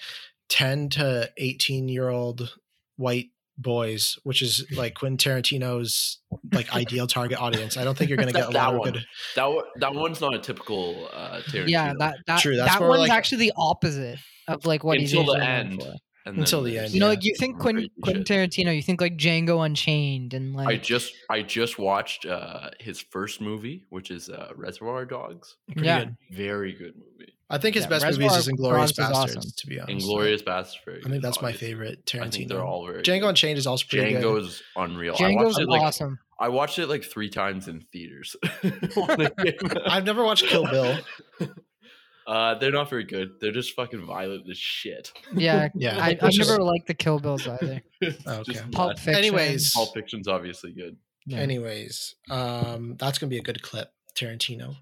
[0.48, 2.54] ten to eighteen year old
[2.96, 3.26] white
[3.58, 6.18] boys, which is like Quentin Tarantino's
[6.52, 7.76] like ideal target audience.
[7.76, 8.92] I don't think you're gonna get a That lot of one.
[8.92, 9.04] good.
[9.36, 11.68] that one, that one's not a typical uh, Tarantino.
[11.68, 15.12] Yeah, that that, True, that's that one's like- actually the opposite of like what he's
[15.12, 15.82] Until the end.
[15.82, 15.94] for.
[16.26, 17.10] And Until the end, You know, Yeah.
[17.10, 18.24] like you think Quentin, Quentin.
[18.24, 23.00] Tarantino, you think like Django Unchained and like I just I just watched uh, his
[23.00, 25.54] first movie, which is uh, Reservoir Dogs.
[25.68, 26.00] Pretty Yeah.
[26.06, 26.16] good.
[26.32, 27.32] Very good movie.
[27.48, 29.14] I think his Yeah, best movie Reservoir is Inglourious Basterds.
[29.14, 29.42] awesome.
[29.56, 31.06] To be honest, Inglourious Basterds.
[31.06, 31.68] I think that's my obviously.
[31.68, 33.02] favorite I think they're all very.
[33.02, 33.28] Django good.
[33.28, 34.22] Unchained is also pretty good.
[34.24, 35.14] Django's unreal.
[35.14, 36.18] I Django's watched it like awesome.
[36.40, 38.34] I watched it like three times in theaters.
[38.62, 39.90] when it came out.
[39.90, 40.98] I've never watched Kill Bill.
[42.26, 43.30] uh, they're not very good.
[43.40, 45.12] They're just fucking violent as shit.
[45.34, 47.80] Yeah, Yeah, I, I've never liked the Kill Bills either.
[48.26, 48.60] Okay.
[48.72, 48.98] Pulp.
[48.98, 49.14] Fiction.
[49.14, 50.96] Anyways, Pulp Fiction's obviously good.
[51.26, 51.38] Yeah.
[51.38, 54.76] Anyways, um, that's gonna be a good clip, Tarantino.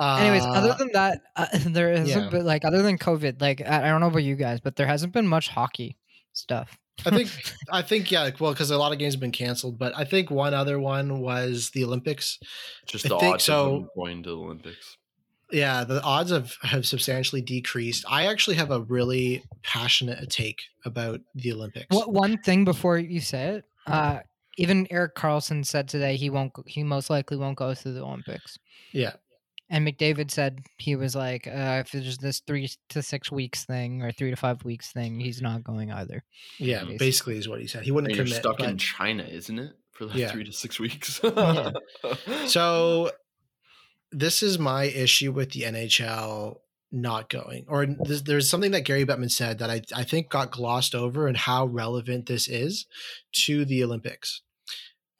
[0.00, 2.30] Anyways, other Uh, than that, uh, there hasn't yeah.
[2.30, 3.40] been like other than COVID.
[3.40, 5.96] Like I, I don't know about you guys, but there hasn't been much hockey
[6.32, 6.78] stuff.
[7.06, 7.30] I think,
[7.72, 10.30] I think, yeah, well, because a lot of games have been canceled, but I think
[10.30, 12.38] one other one was the Olympics.
[12.86, 13.74] Just I the think odds so.
[13.76, 14.96] of going to the Olympics.
[15.50, 18.04] Yeah, the odds have have substantially decreased.
[18.08, 21.86] I actually have a really passionate take about the Olympics.
[21.88, 23.64] What one thing before you say it?
[23.86, 24.18] Uh,
[24.58, 26.52] even Erik Karlsson said today he won't.
[26.66, 28.58] He most likely won't go to the Olympics.
[28.92, 29.12] Yeah,
[29.70, 34.02] And McDavid said he was like, uh, if there's this three to six weeks thing
[34.02, 36.22] or three to five weeks thing, he's not going either.
[36.58, 36.98] yeah, Basically.
[36.98, 37.82] basically is what he said.
[37.84, 39.72] He wouldn't And you're stuck but- in China, isn't it?
[39.92, 40.30] For like Yeah.
[40.30, 41.20] three to six weeks.
[41.24, 41.70] Yeah.
[42.46, 43.10] So
[44.10, 47.66] this is my issue with the NHL not going.
[47.68, 51.26] Or there's, there's something that Gary Bettman said that I, I think got glossed over
[51.26, 52.86] and how relevant this is
[53.44, 54.40] to the Olympics.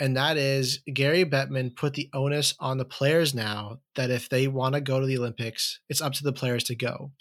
[0.01, 4.47] And that is Gary Bettman put the onus on the players now that if they
[4.47, 7.13] want to go to the Olympics, it's up to the players to go.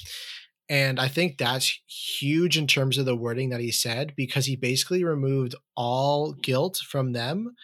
[0.70, 4.56] And I think that's huge in terms of the wording that he said because he
[4.56, 7.56] basically removed all guilt from them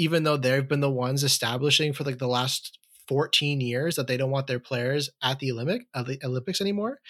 [0.00, 4.16] even though they've been the ones establishing for like the last 14 years that they
[4.16, 7.00] don't want their players at the Olympic at the Olympics anymore.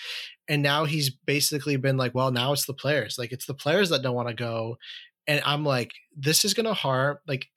[0.48, 3.16] And now he's basically been like, well, now it's the players.
[3.16, 4.76] Like it's the players that don't want to go.
[5.26, 7.48] And I'm like, this is gonna harm like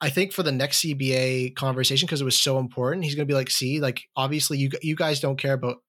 [0.00, 3.30] I think for the next CBA conversation, because it was so important, he's going to
[3.30, 5.82] be like, see, like obviously you you guys don't care about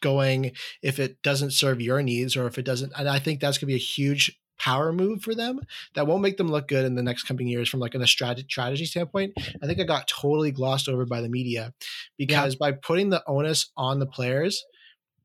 [0.00, 2.92] going if it doesn't serve your needs or if it doesn't.
[2.96, 5.58] And I think that's going to be a huge power move for them
[5.94, 8.46] that won't make them look good in the next coming years from like a strategy
[8.48, 9.32] strategy standpoint.
[9.62, 11.72] I think I got totally glossed over by the media
[12.18, 12.58] because yeah.
[12.58, 14.64] by putting the onus on the players,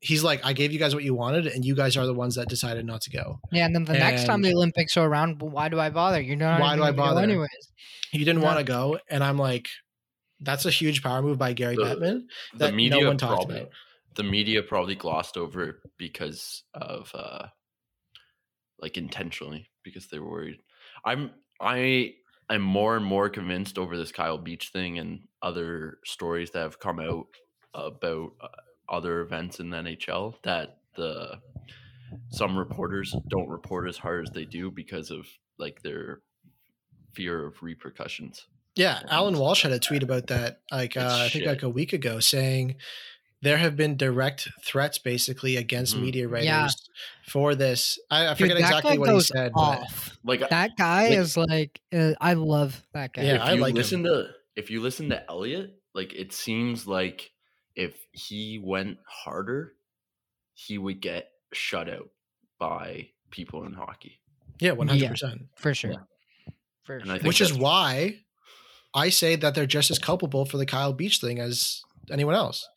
[0.05, 2.35] he's like, I gave you guys what you wanted, and you guys are the ones
[2.35, 3.39] that decided not to go.
[3.51, 6.21] Yeah, and then the and next time the Olympics are around, why do I bother?
[6.21, 6.61] You're not.
[6.61, 7.21] Why do I bother?
[7.21, 7.49] Anyways,
[8.11, 8.45] you didn't yeah.
[8.45, 9.67] want to go, and I'm like,
[10.39, 12.21] that's a huge power move by Gary the, Bettman
[12.57, 13.71] that the media no one talked probably, about.
[14.15, 17.47] The media probably glossed over because of uh
[18.79, 20.59] like intentionally because they were worried.
[21.03, 22.13] I'm I
[22.49, 26.79] am more and more convinced over this Kyle Beach thing and other stories that have
[26.79, 27.27] come out
[27.73, 28.47] about uh,
[28.89, 31.39] other events in the NHL that the
[32.29, 36.21] some reporters don't report as hard as they do because of like their
[37.13, 38.47] fear of repercussions.
[38.75, 41.93] Yeah, Allan Walsh had a tweet about that like uh, I think like a week
[41.93, 42.75] ago saying
[43.41, 46.05] there have been direct threats basically against mm-hmm.
[46.05, 46.67] media writers yeah.
[47.27, 47.99] for this.
[48.09, 49.51] I, I Dude, forget exactly what he said.
[49.55, 50.17] Off.
[50.23, 53.23] But like that guy like, is like uh, I love that guy.
[53.23, 54.05] Yeah, I like listen him.
[54.05, 57.31] to if you listen to Elliotte, like it seems like
[57.75, 59.73] if he went harder,
[60.53, 62.09] he would get shut out
[62.59, 64.19] by people in hockey.
[64.59, 65.91] Yeah, one hundred percent for sure.
[65.91, 65.97] Yeah.
[66.83, 67.19] For sure.
[67.19, 68.21] Which is why
[68.93, 72.67] I say that they're just as culpable for the Kyle Beach thing as anyone else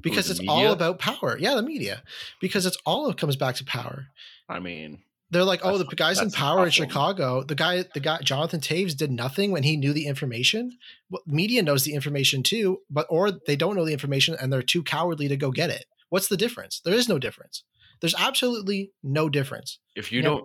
[0.00, 0.52] because it's media?
[0.54, 1.38] all about power.
[1.38, 2.02] Yeah, the media,
[2.40, 4.06] because it's all it comes back to power.
[4.48, 4.98] I mean,
[5.34, 8.96] they're like, oh, the guys in power in Chicago, the guy, the guy, Jonathan Toews
[8.96, 10.78] did nothing when he knew the information.
[11.10, 14.62] Well, media knows the information too, but or they don't know the information and they're
[14.62, 15.86] too cowardly to go get it.
[16.10, 16.80] What's the difference?
[16.84, 17.64] There is no difference.
[18.00, 19.78] There's absolutely no difference.
[19.96, 20.44] If you don't,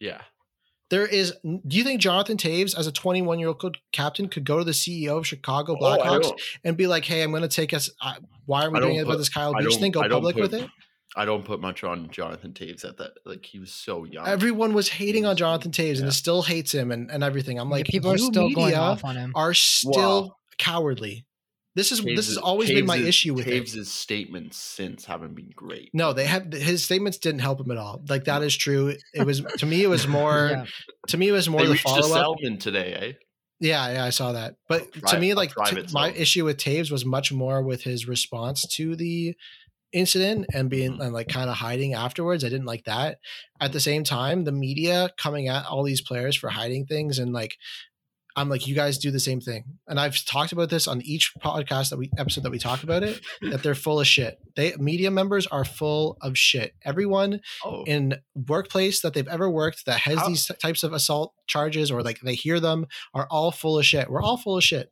[0.00, 0.22] yeah,
[0.90, 1.34] there is.
[1.42, 4.72] Do you think Jonathan Toews, as a 21 year old captain, could go to the
[4.72, 7.90] CEO of Chicago oh, Blackhawks oh, and be like, "Hey, I'm going to take us.
[8.00, 8.14] Uh,
[8.46, 9.92] why are we doing it about this Kyle Beach thing?
[9.92, 10.70] Go public put, with it."
[11.14, 13.12] I don't put much on Jonathan Toews at that.
[13.24, 14.26] Like he was so young.
[14.26, 16.04] Everyone was hating on Jonathan Toews yeah.
[16.04, 17.58] and still hates him and, and everything.
[17.58, 19.32] I'm like, yeah, people are still going off on him.
[19.34, 20.36] Are still wow.
[20.58, 21.26] cowardly.
[21.74, 23.84] This is Toews this has always Toews been my issue with Toews' him.
[23.84, 25.90] statements since haven't been great.
[25.94, 28.02] No, they have his statements didn't help him at all.
[28.08, 28.94] Like that is true.
[29.14, 29.82] It was to me.
[29.82, 30.48] It was more.
[30.50, 30.66] yeah.
[31.08, 32.38] To me, it was more they the follow up.
[32.58, 33.12] today, eh?
[33.60, 34.56] Yeah, yeah, I saw that.
[34.68, 38.66] But to me, like to, my issue with Toews was much more with his response
[38.74, 39.36] to the
[39.92, 41.02] incident and being mm-hmm.
[41.02, 42.44] and like kind of hiding afterwards.
[42.44, 43.18] I didn't like that.
[43.60, 47.32] At the same time, the media coming at all these players for hiding things and
[47.32, 47.56] like
[48.34, 49.64] I'm like, you guys do the same thing.
[49.86, 53.02] And I've talked about this on each podcast that we episode that we talk about
[53.02, 54.38] it, that they're full of shit.
[54.56, 56.72] They media members are full of shit.
[56.84, 57.84] Everyone oh.
[57.86, 60.28] in workplace that they've ever worked that has How?
[60.28, 64.10] these types of assault charges or like they hear them are all full of shit.
[64.10, 64.90] We're all full of shit.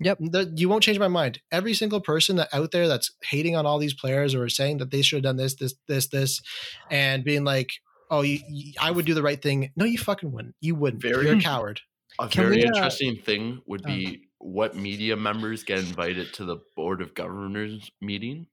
[0.00, 0.18] Yep.
[0.20, 1.40] The, you won't change my mind.
[1.50, 4.90] Every single person that out there that's hating on all these players or saying that
[4.90, 6.42] they should have done this, this, this, this,
[6.90, 7.70] and being like,
[8.10, 9.70] oh, you, you, I would do the right thing.
[9.76, 10.54] No, you fucking wouldn't.
[10.60, 11.02] You wouldn't.
[11.02, 11.80] Very, You're a coward.
[12.18, 13.88] A Can very we, uh, interesting thing would oh.
[13.88, 18.46] be what media members get invited to the board of governors meeting,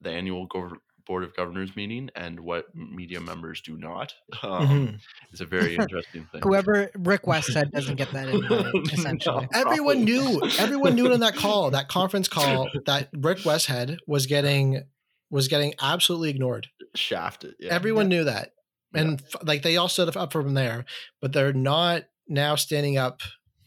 [0.00, 0.76] the annual go-
[1.08, 4.14] board of governors meeting, and what media members do not.
[4.40, 4.96] Um, mm-hmm.
[5.32, 6.42] It's a very interesting thing.
[6.42, 8.72] Whoever Rick Westhead doesn't get that invite.
[8.92, 10.40] Essentially, no, everyone knew.
[10.58, 14.84] Everyone knew on that call, that conference call, that Rick West Westhead was getting
[15.30, 17.54] was getting absolutely ignored, shafted.
[17.58, 17.72] Yeah.
[17.72, 18.18] Everyone yeah.
[18.18, 18.50] knew that,
[18.94, 19.40] and yeah.
[19.42, 20.84] like they all stood up from there,
[21.20, 23.20] but they're not now standing up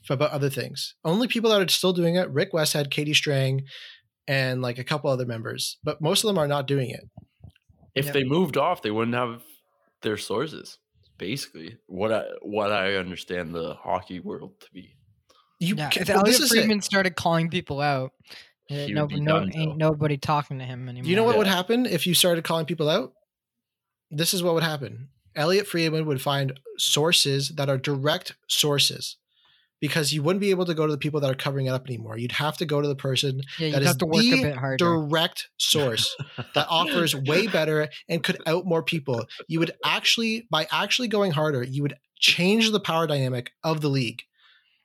[0.10, 0.95] about other things.
[1.04, 3.63] Only people that are still doing it, Rick West Westhead, Katie Strang,
[4.27, 7.01] and like a couple other members, but most of them are not doing it.
[7.95, 8.12] If yeah.
[8.12, 9.43] they moved off, they wouldn't have
[10.01, 10.77] their sources.
[11.17, 14.95] Basically, what I what I understand the hockey world to be.
[15.60, 18.13] You yeah, if well, Elliotte Friedman started calling people out,
[18.71, 21.08] uh, no, no, ain't nobody talking to him anymore.
[21.08, 21.38] You know what yeah.
[21.38, 23.13] would happen if you started calling people out?
[24.10, 25.10] This is what would happen.
[25.36, 29.17] Elliotte Friedman would find sources that are direct sources
[29.82, 31.88] because you wouldn't be able to go to the people that are covering it up
[31.88, 32.17] anymore.
[32.17, 36.15] You'd have to go to the person yeah, that is the direct source
[36.54, 39.26] that offers way better and could out more people.
[39.48, 43.89] You would actually, by actually going harder, you would change the power dynamic of the
[43.89, 44.22] league.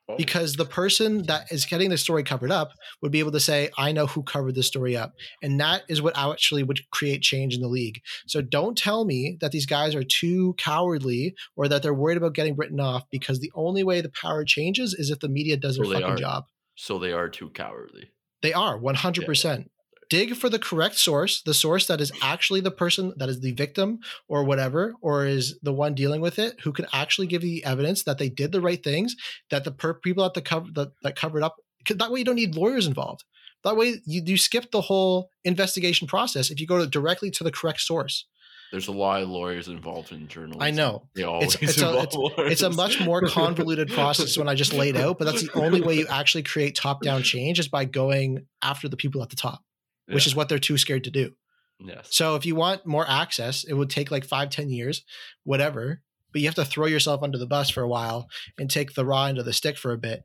[0.08, 0.16] Oh.
[0.16, 2.70] because the person that is getting the story covered up
[3.02, 5.14] would be able to say, I know who covered the story up.
[5.42, 8.00] And that is what actually would create change in the league.
[8.28, 12.34] So don't tell me that these guys are too cowardly or that they're worried about
[12.34, 15.74] getting written off because the only way the power changes is if the media does
[15.74, 16.44] so their fucking are, job.
[16.76, 18.10] So they are too cowardly.
[18.42, 19.66] They are 100%.
[20.08, 23.52] Dig for the correct source, the source that is actually the person that is the
[23.52, 27.50] victim or whatever, or is the one dealing with it, who can actually give you
[27.50, 29.16] the evidence that they did the right things,
[29.50, 31.56] that the per- people at the cover that, that covered up.
[31.88, 33.24] That way, you don't need lawyers involved.
[33.64, 37.44] That way, you you skip the whole investigation process if you go to, directly to
[37.44, 38.26] the correct source.
[38.72, 40.60] There's a lot of lawyers involved in journalism.
[40.60, 44.54] I know They always it's a- involve it's a much more convoluted process when I
[44.54, 47.68] just laid out, but that's the only way you actually create top down change is
[47.68, 49.62] by going after the people at the top,
[50.06, 50.30] which Yeah.
[50.30, 51.34] is what they're too scared to do.
[51.78, 52.08] yes.
[52.10, 55.02] So if you want more access, it would take like five, ten years,
[55.44, 56.02] whatever.
[56.32, 59.04] But you have to throw yourself under the bus for a while and take the
[59.06, 60.22] raw end of the stick for a bit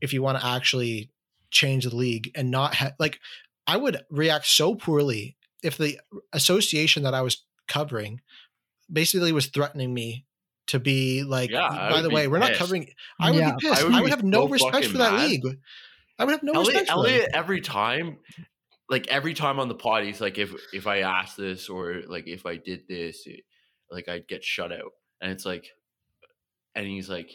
[0.00, 1.10] if you want to actually
[1.50, 3.18] change the league and not ha- like
[3.66, 5.98] I would react so poorly if the
[6.32, 8.20] association that I was covering
[8.92, 10.26] basically was threatening me
[10.66, 12.88] to be like, Yeah, by the be way, we're not covering.
[13.20, 13.54] I would Yeah.
[13.56, 13.82] be pissed.
[13.82, 15.28] I I would, would be have no respect for that mad.
[15.30, 15.42] league.
[16.18, 17.06] I would have no Elliotte, respect for them.
[17.12, 18.18] Elliotte every time,
[18.90, 22.26] like every time on the pod, he's like, if if I asked this or like
[22.26, 23.44] if I did this, it-
[23.90, 25.66] like I'd get shut out, and it's like,
[26.74, 27.30] and he's like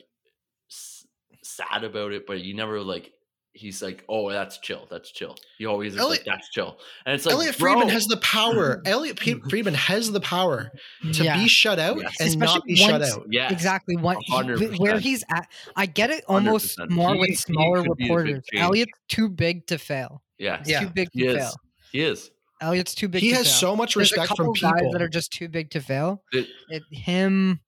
[0.70, 1.06] s-
[1.44, 3.12] sad about it, but he never like.
[3.52, 4.88] He's like, oh, that's chill.
[4.92, 5.36] That's chill.
[5.58, 8.18] He always is Elliotte- like, that's chill, and it's like, Elliotte Friedman bro, has the
[8.18, 8.80] power.
[8.86, 10.72] Elliotte P- Friedman has the power
[11.14, 11.36] to Yeah.
[11.36, 12.16] be shut out Yes.
[12.20, 13.26] and not Especially be shut out.
[13.32, 14.56] yes, Exactly what he- where
[14.96, 15.00] 100%.
[15.00, 15.48] he's at.
[15.76, 16.90] I get it almost 100%.
[16.92, 18.44] more He- with smaller could be the big reporters.
[18.54, 18.64] change.
[18.64, 20.24] Elliotte's too big to fail.
[20.40, 20.80] Yes, Yeah.
[20.82, 21.36] Too big he to is.
[21.38, 21.54] fail.
[21.92, 22.32] He is.
[22.62, 23.22] Elliotte's too big.
[23.22, 23.54] He to has fail.
[23.72, 24.72] so much There's respect couple from people.
[24.72, 26.24] guys that are just too big to fail.
[26.32, 27.60] It, It, him,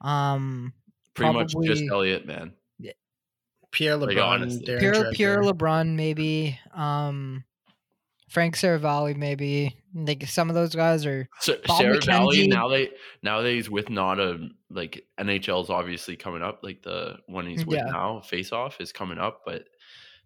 [0.00, 0.72] um,
[1.14, 2.52] pretty much just Elliotte, man.
[3.72, 4.64] Pierre LeBrun, honestly.
[4.66, 5.12] Darren Pierre Dreger.
[5.12, 6.58] Pierre LeBrun, maybe.
[6.74, 7.44] Um,
[8.28, 9.76] Frank Seravalli, maybe.
[9.94, 11.28] Like some of those guys are.
[11.40, 12.90] So Bob Seravalli now they
[13.22, 14.38] now that he's with Nada,
[14.70, 16.60] like NHL's obviously coming up.
[16.64, 17.84] Like the one he's with Yeah.
[17.92, 19.64] now, face off is coming up, but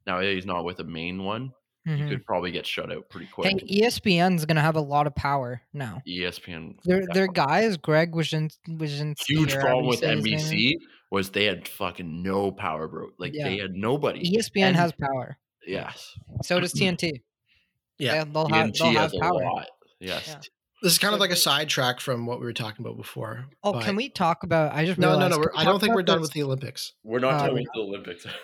[0.07, 1.53] now he's not with a main one,
[1.85, 2.09] you Mhm.
[2.09, 3.51] could probably get shut out pretty quick.
[3.59, 3.69] quick.
[3.71, 6.03] ESPN's gonna have a lot of power now.
[6.07, 9.17] ESPN Their their guys, Greg Wyshyn- Wyshynski.
[9.27, 10.35] huge or however problem with say his name.
[10.39, 10.79] NBC
[11.11, 13.09] was they had fucking no power, bro.
[13.19, 14.21] Like they had nobody.
[14.37, 15.39] ESPN And- has power.
[15.67, 16.15] yes.
[16.43, 17.23] So does TNT.
[17.99, 18.25] Yeah.
[18.25, 19.43] They- they'll have TNT they'll have has a power.
[19.45, 19.67] lot.
[20.01, 20.25] Yes.
[20.29, 20.41] Yeah.
[20.83, 23.47] This is kind of like a they- sidetrack from what we were talking about before.
[23.63, 24.73] Oh, but- can we talk about?
[24.75, 25.37] I just No, no, realized, no.
[25.37, 26.29] can We're, I don't think we're done this?
[26.29, 26.93] with the Olympics.
[27.05, 28.27] We're not Uh, done we- with the Olympics.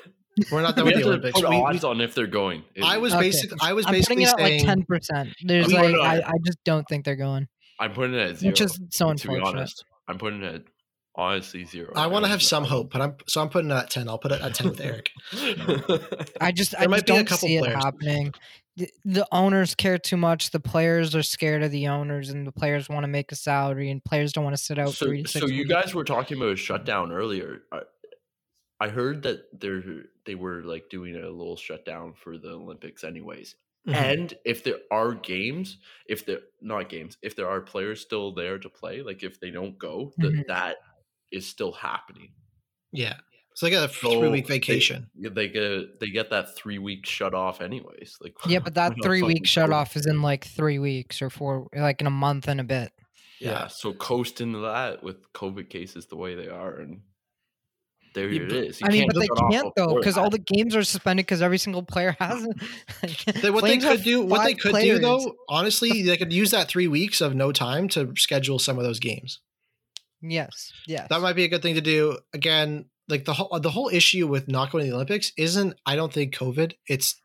[0.51, 1.41] We're not done we with have the to Olympics.
[1.41, 2.63] put We- we- odds on if they're going.
[2.83, 3.23] I was Okay.
[3.23, 3.51] basic.
[3.63, 4.65] I was I'm putting basically it at like saying.
[4.65, 5.29] ten percent.
[5.45, 7.49] There's oh, We like I, I just don't think they're going,
[7.79, 8.51] I'm putting it at zero.
[8.51, 9.43] which is so to unfortunate.
[9.43, 9.85] be honest.
[10.09, 10.63] I'm putting it at
[11.15, 11.93] honestly zero.
[11.97, 14.09] I want to have some hope, but I'm so I'm putting it at ten.
[14.09, 15.11] I'll put it at ten with Eric.
[16.41, 18.33] I just I There might just be don't couple see it happening.
[18.77, 20.53] The, the owners care too much.
[20.53, 23.91] The players are scared of the owners, and the players want to make a salary,
[23.91, 25.45] and players don't want to sit out so, three to six.
[25.45, 25.71] so you weeks.
[25.71, 27.63] guys were talking about a shutdown earlier.
[28.81, 29.83] I, heard that they're
[30.25, 33.55] they were like doing a little shutdown for the Olympics, anyways.
[33.89, 33.95] Mhm.
[33.95, 38.59] And if there are games, if there not games, if there are players still there
[38.59, 40.47] to play, like if they don't go, that Mhm.
[40.49, 40.77] that
[41.31, 42.33] is still happening.
[42.93, 43.19] Yeah.
[43.55, 45.11] So they got a three week they- vacation.
[45.15, 48.17] They get they get that three week shut off, anyways.
[48.21, 51.69] Like yeah, but that three week shut off is in like three weeks or four,
[51.75, 52.93] like in a month and a bit.
[53.41, 57.01] Yeah, so coast into that with COVID cases the way they are, and
[58.15, 58.81] there Yeah, it but- is.
[58.81, 61.59] You I mean, but they can't though because all the games are suspended because every
[61.59, 62.47] single player has
[63.03, 63.43] it.
[63.43, 64.99] They, what they could do, what they could players.
[64.99, 68.79] do though, honestly, they could use that three weeks of no time to schedule some
[68.79, 69.41] of those games.
[70.23, 71.07] Yes, yes.
[71.09, 72.19] That might be a good thing to do.
[72.35, 75.97] Again, like the whole the whole issue with not going to the Olympics isn't, I
[75.97, 76.75] don't think, COVID.
[76.87, 77.21] It's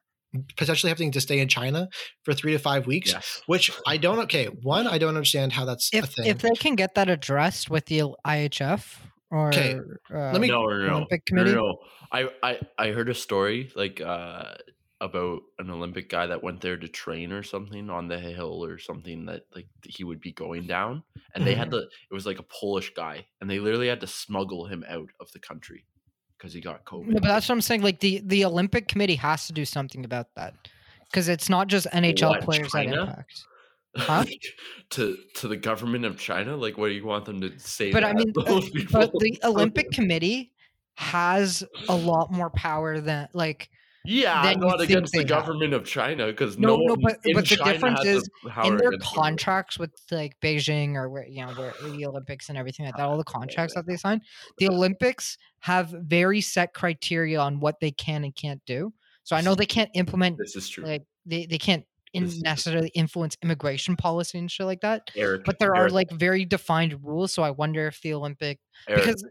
[0.57, 1.87] potentially having to stay in China
[2.23, 3.11] for three to five weeks.
[3.11, 3.41] Yes.
[3.47, 4.19] Which I don't.
[4.19, 6.25] Okay, one, I don't understand how that's a if thing.
[6.27, 8.97] if they can get that addressed with the IIHF
[9.35, 9.73] or Okay,
[10.13, 11.77] uh, let me- no, no, no, Olympic no, no, no.
[12.11, 14.53] I, I, I heard a story like uh,
[15.01, 18.77] about an Olympic guy that went there to train or something on the hill or
[18.77, 21.59] something that like he would be going down, and they Mm-hmm.
[21.59, 21.77] had to.
[21.79, 25.31] It was like a Polish guy, and they literally had to smuggle him out of
[25.33, 25.85] the country
[26.37, 27.07] because he got COVID.
[27.07, 27.81] No, but that's what I'm saying.
[27.81, 30.53] Like the the Olympic Committee has to do something about that
[31.11, 33.25] because it's not just NHL What, players that China?
[33.97, 34.25] Huh?
[34.91, 37.91] to to the government of China, like what do you want them to say?
[37.91, 40.51] But I mean, uh, but the Olympic Committee
[40.95, 43.69] has a lot more power than like
[44.07, 45.27] yeah, than not against the have.
[45.27, 48.77] government of China because No, no, no, but- but the China difference is the in
[48.77, 52.95] their contracts with like Beijing or where you know where the Olympics and everything like
[52.97, 54.21] that, all the contracts that they sign,
[54.59, 58.93] the Olympics have very set criteria on what they can and can't do.
[59.23, 60.83] So I know they can't implement This is true.
[60.85, 61.83] like they, they can't
[62.15, 65.09] in necessarily influence immigration policy and shit like that.
[65.15, 67.33] Eric, But there are like very defined rules.
[67.33, 69.25] So I wonder if the Olympic Eric, because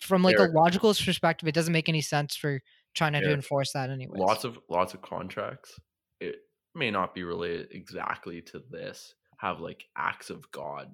[0.00, 0.52] from like Eric.
[0.52, 2.60] a logical perspective, it doesn't make any sense for
[2.94, 4.18] China to enforce that anyway.
[4.18, 5.78] lots of lots of contracts.
[6.20, 6.36] It
[6.74, 10.90] may not be related exactly to this have like acts of God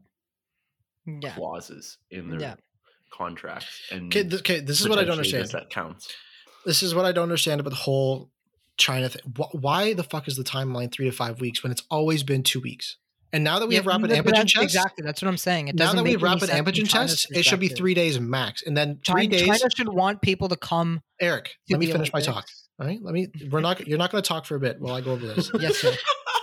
[1.08, 1.34] mm, Yeah.
[1.34, 2.54] clauses in their Yeah.
[3.12, 3.82] contracts.
[3.90, 5.48] And Okay, th- okay, this is what I don't understand.
[5.50, 6.12] That counts.
[6.66, 8.30] This is what I don't understand about the whole
[8.76, 9.22] China thing.
[9.36, 12.42] Wh- Why the fuck is the timeline three to five weeks when it's always been
[12.42, 12.96] two weeks?
[13.32, 15.04] And now that we Yeah, have rapid antigen tests, Exactly.
[15.04, 15.68] That's what I'm saying.
[15.68, 18.76] It now that we have rapid antigen tests, it should be three days max, and
[18.76, 19.46] then three China, days.
[19.58, 21.02] China should want people to come.
[21.20, 22.46] Eric, to let me finish my talk.
[22.78, 23.28] All right, let me.
[23.50, 23.86] We're not.
[23.86, 25.50] You're not going to talk for a bit while I go over this.
[25.60, 25.94] Yes, sir.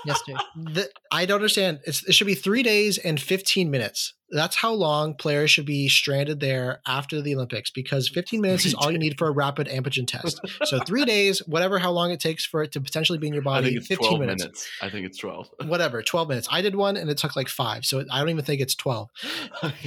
[0.05, 0.21] Yes,
[0.55, 1.79] the, I don't understand.
[1.85, 4.13] It's, it should be three days and 15 minutes.
[4.33, 8.73] That's how long players should be stranded there after the Olympics because 15 minutes is
[8.73, 10.39] all you need for a rapid antigen test.
[10.63, 13.43] So three days, whatever how long it takes for it to potentially be in your
[13.43, 14.43] I body, think it's 15 12 minutes.
[14.43, 14.69] minutes.
[14.81, 15.49] I think it's 12.
[15.65, 16.47] Whatever, 12 minutes.
[16.49, 17.85] I did one and it took like five.
[17.85, 19.09] So I don't even think it's 12.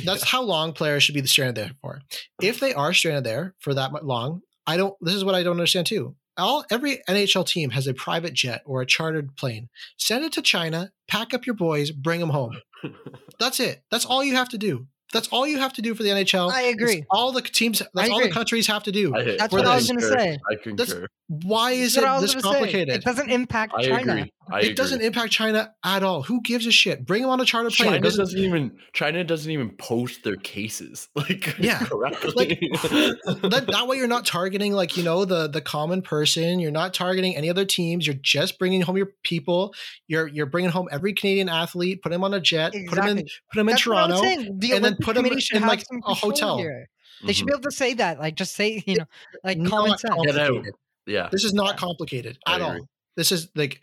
[0.05, 2.03] That's how long players should be stranded there for.
[2.43, 4.95] If they are stranded there for that long, I don't.
[5.01, 6.17] This is what I don't understand too.
[6.37, 9.69] All every NHL team has a private jet or a chartered plane.
[9.97, 12.61] Send it to China, pack up your boys, bring them home.
[13.39, 13.83] That's it.
[13.91, 14.87] That's all you have to do.
[15.15, 16.51] That's all you have to do for the NHL.
[16.51, 17.05] I It's agree.
[17.11, 17.81] all the teams.
[17.95, 19.15] That's all the countries have to do.
[19.17, 20.39] I- That's what I was gonna say.
[20.51, 21.07] I concur.
[21.29, 22.49] Why is That's it was this gonna say.
[22.61, 22.95] complicated?
[22.97, 24.13] It doesn't impact I China.
[24.13, 24.33] agree.
[24.53, 26.23] I It doesn't impact China at all.
[26.23, 27.07] Who gives a shit?
[27.07, 27.89] Bring them on a chartered plane.
[27.93, 31.79] China doesn't- doesn't even China doesn't even post their cases like Yeah.
[31.79, 32.59] correctly.
[32.83, 36.93] that, that way you're not targeting like you know the the common person you're not
[36.93, 39.75] targeting any other teams you're just bringing home your people
[40.09, 43.19] you're you're bringing home every canadian athlete put them on a jet put him in
[43.19, 43.31] Exactly.
[43.53, 44.53] put him in That's what I'm toronto.
[44.59, 46.59] The and then Olympic put 'em Committee should in, have like, some a control hotel.
[46.59, 46.89] Here.
[47.25, 47.49] They should Mhm.
[47.49, 48.19] be able to say that.
[48.19, 49.07] Like, just say, you know,
[49.45, 50.15] like Not common sense.
[50.27, 50.65] Get out.
[51.07, 51.29] yeah.
[51.31, 53.81] this is not complicated I at all this is like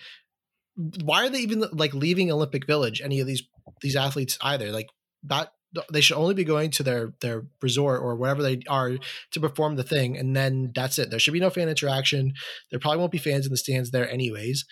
[1.03, 3.43] why are they even like leaving olympic village any of these
[3.81, 4.89] these athletes either like
[5.23, 5.53] that
[5.91, 8.97] they should only be going to their their resort or wherever they are
[9.31, 12.33] to perform the thing and then that's it there should be no fan interaction
[12.71, 14.65] there probably won't be fans in the stands there anyways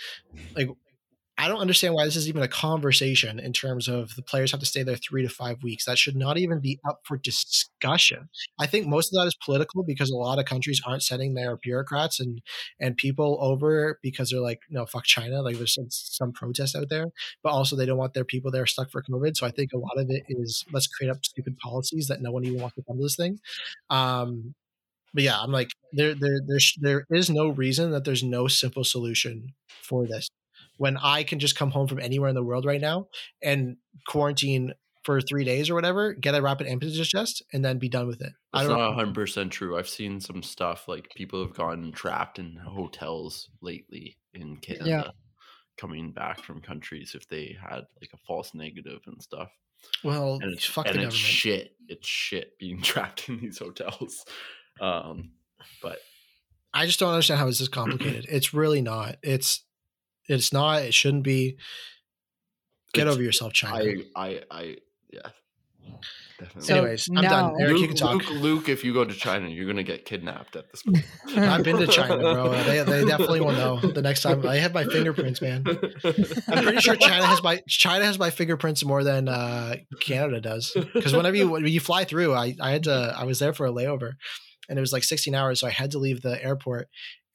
[0.56, 0.68] like
[1.40, 4.60] i don't understand why this is even a conversation in terms of the players have
[4.60, 8.30] to stay there three to five weeks that should not even be up for discussion
[8.60, 11.58] i think most of that is political because a lot of countries aren't sending their
[11.58, 12.42] bureaucrats and
[12.80, 15.42] and people over because they're like, no, fuck China.
[15.42, 17.06] Like there's some, some protests out there,
[17.44, 19.36] but also they don't want their people there stuck for COVID.
[19.36, 22.32] So I think a lot of it is let's create up stupid policies that no
[22.32, 23.40] one even wants to come to this thing.
[23.90, 24.54] Um,
[25.14, 28.84] but yeah, I'm like, there, there, there's, there is no reason that there's no simple
[28.84, 30.30] solution for this.
[30.80, 33.08] When I can just come home from anywhere in the world right now
[33.44, 33.78] and
[34.08, 34.74] quarantine
[35.04, 38.22] for three days or whatever, get a rapid antigen test, and then be done with
[38.22, 38.34] it.
[38.54, 39.78] I That's don't not hundred percent true.
[39.78, 45.14] I've seen some stuff like people have gotten trapped in hotels lately in Canada,
[45.78, 49.50] coming back from countries if they had like a false negative and stuff.
[50.04, 51.34] Well, And it's, fuck and the it's government.
[51.34, 51.72] shit.
[51.88, 54.26] It's shit being trapped in these hotels.
[54.82, 55.32] Um,
[55.82, 56.00] but
[56.74, 58.26] I just don't understand how it's this complicated.
[58.30, 59.18] it's really not.
[59.24, 59.64] It's
[60.30, 60.84] it's not.
[60.84, 61.58] It shouldn't be.
[62.94, 63.76] Get It's- over yourself, China.
[63.84, 64.76] I, I, I,
[65.12, 65.20] yeah,
[66.40, 66.62] definitely.
[66.64, 67.54] So Anyways, I'm done.
[67.54, 68.14] now- Eric, you Luke, can talk.
[68.30, 71.06] Luke, Luke, if you go to China, you're gonna get kidnapped at this point.
[71.38, 72.50] I've been to China, bro.
[72.64, 74.46] They, they definitely will know the next time.
[74.48, 75.64] I have my fingerprints, man.
[75.68, 80.72] I'm pretty sure China has my China has my fingerprints more than uh, Canada does.
[80.94, 83.68] Because whenever you when you fly through, I I had to I was there for
[83.68, 84.14] a layover,
[84.68, 86.88] and it was like 16 hours, so I had to leave the airport.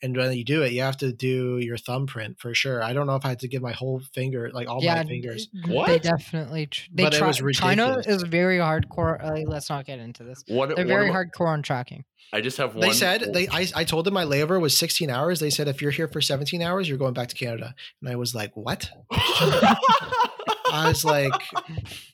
[0.04, 2.82] And when you do it, you have to do your thumbprint for sure.
[2.82, 5.04] I don't know if I had to give my whole finger, like all yeah, my
[5.04, 5.48] fingers.
[5.66, 5.86] What?
[5.86, 6.02] They What?
[6.02, 6.66] definitely.
[6.66, 9.24] Tr- they But it try- was China is very hardcore.
[9.24, 10.44] Uh, let's not get into this.
[10.46, 12.04] What, They're what very am hardcore on tracking.
[12.34, 12.86] I just have one.
[12.86, 15.40] They said they I, I told them my layover was 16 hours.
[15.40, 17.74] They said if you're here for 17 hours, you're going back to Canada.
[18.02, 18.90] And I was like, what?
[20.74, 21.32] I was like,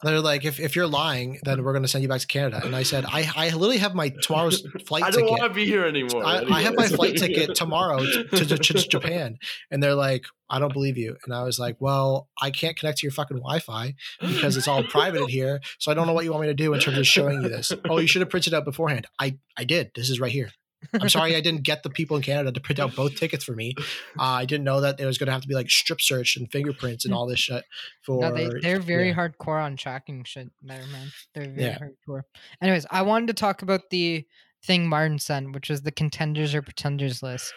[0.02, 2.60] they're like, if, if you're lying, then we're going to send you back to Canada.
[2.62, 5.06] And I said, I, I literally have my tomorrow's flight ticket.
[5.06, 5.30] I don't ticket.
[5.30, 6.24] want to be here anymore.
[6.24, 9.38] I, I have my flight ticket tomorrow to, to, to, to Japan.
[9.70, 11.16] And they're like, I don't believe you.
[11.24, 14.68] And I was like, well, I can't connect to your fucking Wi Fi because it's
[14.68, 15.60] all private in here.
[15.78, 17.48] So I don't know what you want me to do in terms of showing you
[17.48, 17.72] this.
[17.88, 19.06] Oh, you should have printed out beforehand.
[19.18, 19.92] I, I did.
[19.94, 20.50] This is right here.
[20.94, 23.52] I'm sorry I didn't get the people in Canada to print out both tickets for
[23.52, 23.74] me.
[24.18, 26.36] Uh, I didn't know that there was going to have to be like strip search
[26.36, 27.64] and fingerprints and all this shit
[28.02, 28.20] for.
[28.20, 29.14] No, they they're very yeah.
[29.14, 31.08] hardcore on tracking shit there, man.
[31.34, 31.78] They're very Yeah.
[31.78, 32.22] hardcore.
[32.60, 34.26] Anyways, I wanted to talk about the
[34.64, 37.54] thing Martin sent, which was the contenders or pretenders list.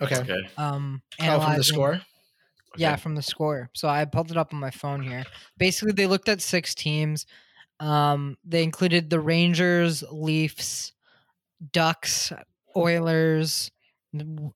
[0.00, 0.16] Okay.
[0.18, 0.40] Okay.
[0.56, 2.00] Um, Oh, from the analyzing- score.
[2.78, 3.68] Yeah, from the score.
[3.74, 5.24] So I pulled it up on my phone here.
[5.58, 7.26] Basically, they looked at six teams.
[7.80, 10.92] Um, they included the Rangers, Leafs,
[11.72, 12.32] Ducks,
[12.76, 13.70] Oilers,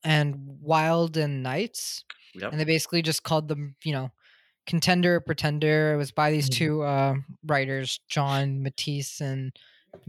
[0.05, 2.05] and Wild and Knights.
[2.35, 2.53] Yep.
[2.53, 4.11] And they basically just called them, you know,
[4.67, 5.95] contender, pretender.
[5.95, 6.55] It was by these Mhm.
[6.55, 9.57] two uh, writers, John Matisz and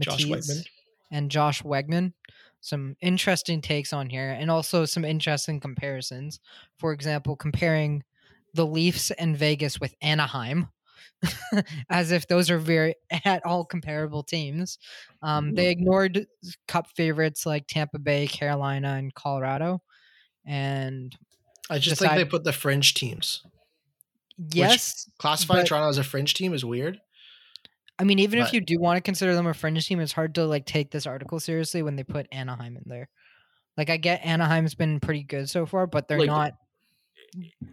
[0.00, 0.66] Josh Matisz Wegman.
[1.10, 2.12] and Josh Wegman.
[2.60, 6.40] some interesting takes on here and also some interesting comparisons.
[6.76, 8.02] For example, comparing
[8.52, 10.68] the Leafs and Vegas with Anaheim.
[11.90, 12.94] as if those are very
[13.24, 14.78] at all comparable teams.
[15.22, 16.26] Um, they ignored
[16.66, 19.82] cup favorites like Tampa Bay, Carolina, and Colorado.
[20.46, 21.16] And
[21.68, 23.42] I just think they put the fringe teams.
[24.52, 26.98] yes, Classifying but- Toronto as a fringe team is weird.
[28.00, 30.36] I mean, even if you do want to consider them a fringe team, it's hard
[30.36, 33.08] to like take this article seriously when they put Anaheim in there.
[33.76, 36.52] Like, I get Anaheim's been pretty good so far, but they're Like- not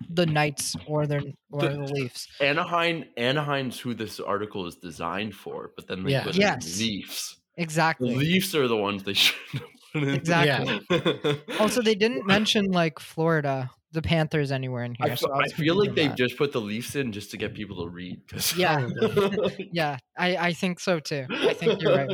[0.09, 2.27] the Knights or they're or The- the Leafs.
[2.39, 6.23] Anaheim, Anaheim's who this article is designed for, but then they Yeah.
[6.23, 6.79] put Yes.
[6.79, 7.37] in Leafs.
[7.55, 8.15] The Exactly.
[8.15, 9.61] Leafs are the ones they should have
[9.93, 10.09] put in.
[10.13, 10.81] Exactly.
[11.59, 15.13] Also, they didn't mention like Florida, the Panthers anywhere in here.
[15.13, 16.17] f- so I, I feel like they've that.
[16.17, 18.21] just put the Leafs in just to get people to read.
[18.55, 18.87] Yeah.
[19.71, 21.25] Yeah, I, I think so too.
[21.29, 22.09] I think you're right.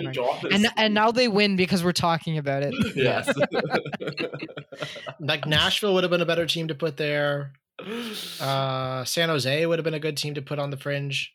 [0.51, 2.73] And and now they win because we're talking about it.
[2.95, 3.31] yes.
[5.19, 7.53] Like Nashville would have been a better team to put there.
[8.39, 11.33] Uh, San Jose would have been a good team to put on the fringe.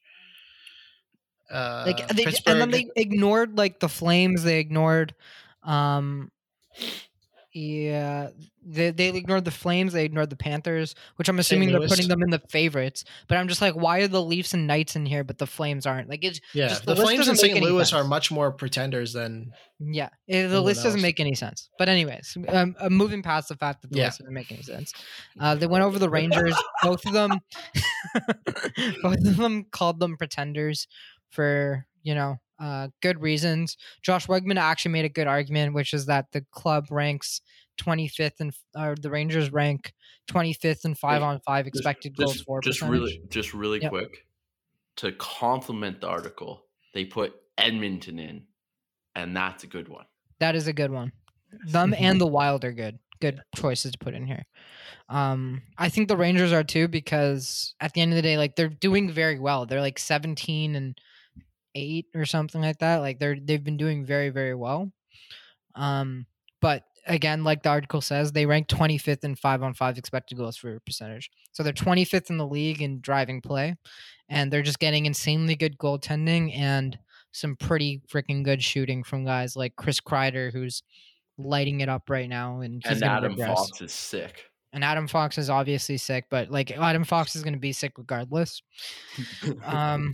[1.51, 4.42] Uh, Like they, and then they ignored like the Flames.
[4.42, 5.14] They ignored,
[5.62, 6.30] um,
[7.57, 8.28] yeah,
[8.62, 9.94] they they ignored the Flames.
[9.94, 13.04] They ignored the Panthers, which I'm assuming they're putting them in the favorites.
[13.28, 15.86] But I'm just like, why are the Leafs and Knights in here, but the Flames
[15.86, 16.11] aren't?
[16.11, 17.59] Like it's yeah, just the, the Flames and St.
[17.62, 21.70] Louis are much more pretenders than Yeah, eh, the list doesn't make any sense.
[21.78, 24.07] But anyways, um, uh, moving past the fact that the Yeah.
[24.07, 24.92] list doesn't make any sense,
[25.40, 26.54] uh, they went over the Rangers.
[26.82, 27.40] both of them,
[29.02, 30.88] both of them called them pretenders
[31.30, 33.76] for you know uh, good reasons.
[34.02, 37.40] Josh Wegman actually made a good argument, which is that the club ranks
[37.80, 39.92] 25th and or the Rangers rank
[40.30, 43.00] 25th and five Wait, on five Just- expected goals just, for just percentage.
[43.00, 43.90] really just really Yep.
[43.90, 44.26] quick
[44.96, 48.44] to complement the article they put edmonton in
[49.14, 50.07] and that's a good one
[50.40, 51.12] That is a good one.
[51.66, 52.98] Them and the Wild are good.
[53.20, 54.44] Good choices to put in here.
[55.09, 58.57] Um, I think the Rangers are too because at the end of the day, like
[58.57, 59.64] they're doing very well.
[59.66, 60.98] They're like 17 and
[61.77, 62.97] eight or something like that.
[62.97, 64.91] Like they're they've been doing very very well.
[65.74, 66.27] Um,
[66.61, 70.57] but again, like the article says, they rank 25th in five on five expected goals
[70.57, 71.31] for percentage.
[71.53, 73.77] So they're 25th in the league in driving play,
[74.29, 76.99] and they're just getting insanely good goaltending and
[77.33, 80.83] some pretty freaking good shooting from guys like Chris Kreider, who's
[81.39, 84.45] lighting it up right now, and and adam fox is sick
[84.77, 87.93] And Adam Fox is obviously sick, but like Adam Fox is going to be sick
[87.97, 88.61] regardless.
[89.64, 90.12] Um,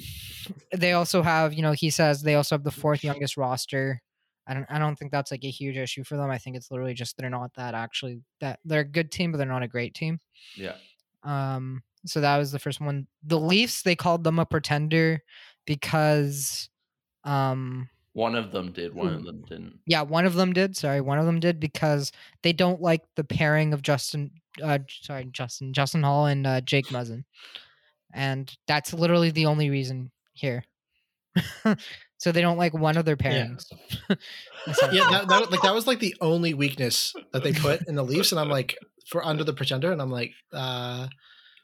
[0.72, 4.00] they also have, you know, he says they also have the fourth youngest roster.
[4.46, 6.30] I don't, I don't think that's like a huge issue for them.
[6.30, 9.38] I think it's literally just they're not that actually that they're a good team, but
[9.38, 10.20] they're not a great team.
[10.56, 10.76] yeah
[11.24, 13.08] Um, so that was the first one.
[13.24, 15.24] The Leafs, they called them a pretender
[15.66, 16.68] because,
[17.24, 20.76] um, one of them did one of them didn't yeah, one of them did.
[20.76, 24.30] Sorry, one of them did because they don't like the pairing of Justin.
[24.62, 27.24] Uh, sorry, Justin, Justin Holl and uh, Jake Muzzin,
[28.12, 30.64] and that's literally the only reason here.
[32.18, 33.46] so they don't like one of their Yeah.
[33.46, 33.64] pairings.
[34.10, 34.16] yeah.
[34.66, 35.00] essentially.
[35.10, 38.30] That, that like that was like the only weakness that they put in the Leafs,
[38.32, 38.76] and I'm like
[39.08, 41.08] for under the pretender, and I'm like, uh,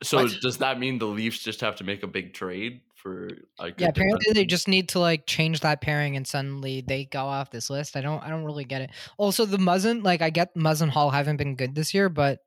[0.02, 0.32] so What?
[0.40, 3.28] does that mean the leafs just have to make a big trade for
[3.58, 7.24] good yeah, apparently they just need to like change that pairing, and suddenly they go
[7.24, 7.96] off this list.
[7.96, 8.90] I don't, I don't really get it.
[9.16, 12.40] Also, the Muzzin, like I get Muzzin Holl haven't been good this year, but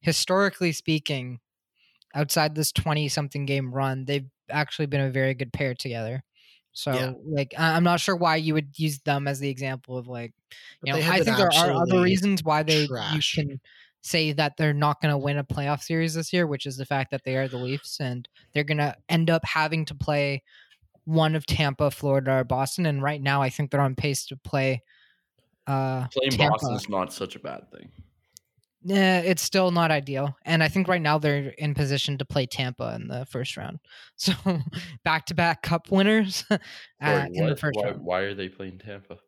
[0.00, 1.40] historically speaking,
[2.14, 6.22] outside this twenty something game run, they've actually been a very good pair together.
[6.72, 7.12] So, Yeah.
[7.26, 10.32] like, I'm not sure why you would use them as the example of like,
[10.80, 13.36] but you know, I think there are other reasons why they trash.
[13.36, 13.60] you can
[14.02, 16.84] say that they're not going to win a playoff series this year, which is the
[16.84, 20.42] fact that they are the Leafs and they're going to end up having to play
[21.04, 22.86] one of Tampa, Florida, or Boston.
[22.86, 24.82] And right now, I think they're on pace to play.
[25.66, 26.52] Uh, playing Tampa.
[26.52, 27.90] boston's not such a bad thing
[28.84, 32.46] yeah, it's still not ideal, and I think right now they're in position to play
[32.46, 33.78] Tampa in the first round.
[34.16, 34.32] So
[35.04, 36.58] back-to-back Cup winners uh,
[37.02, 39.18] Sorry, in the first why, round, why are they playing tampa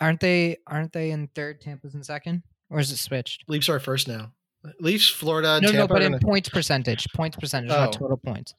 [0.00, 0.56] aren't they?
[0.66, 1.60] Aren't they in third?
[1.60, 2.42] Tampa's in second,
[2.72, 3.44] or is it switched?
[3.48, 4.32] Leafs are first now.
[4.80, 5.76] Leafs, Florida, no, Tampa.
[5.78, 7.92] no, but in points percentage, points percentage, not Oh.
[7.92, 8.54] total points.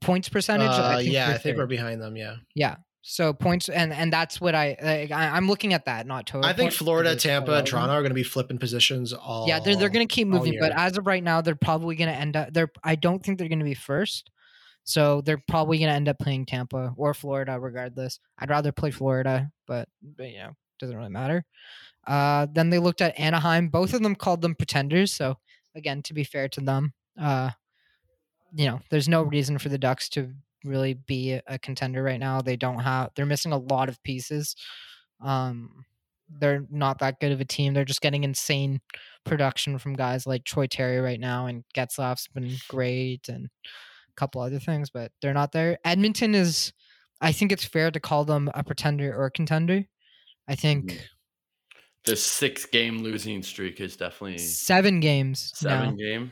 [0.00, 0.68] Points percentage.
[0.70, 2.16] uh, I think yeah, I think we're behind them.
[2.16, 2.76] Yeah, yeah.
[3.02, 6.50] So points, and and that's what I, like, I I'm looking at that, not total.
[6.50, 7.66] I think Florida, Tampa, and.
[7.66, 9.46] Toronto are going to be flipping positions all.
[9.46, 12.10] Yeah, they're they're going to keep moving, but as of right now, they're probably going
[12.10, 12.52] to end up.
[12.52, 14.28] They're I don't think they're going to be first,
[14.82, 18.18] so they're probably going to end up playing Tampa or Florida, regardless.
[18.40, 21.44] I'd rather play Florida, but, but you know, doesn't really matter.
[22.06, 23.68] Uh, then they looked at Anaheim.
[23.68, 25.12] Both of them called them pretenders.
[25.12, 25.36] So
[25.74, 27.50] again, to be fair to them, uh,
[28.54, 30.32] you know, there's no reason for the Ducks to
[30.64, 32.40] really be a- contender right now.
[32.40, 33.10] They don't have.
[33.14, 34.56] They're missing a lot of pieces.
[35.20, 35.84] Um,
[36.28, 37.72] they're not that good of a team.
[37.74, 38.80] They're just getting insane
[39.24, 44.40] production from guys like Troy Terry right now, and Getzlaf's been great, and a couple
[44.40, 45.78] other things, but they're not there.
[45.84, 46.72] Edmonton is,
[47.20, 49.84] I think it's fair to call them a pretender or a contender.
[50.48, 51.08] I think
[52.06, 56.30] The six game losing streak is definitely seven games seven now, game.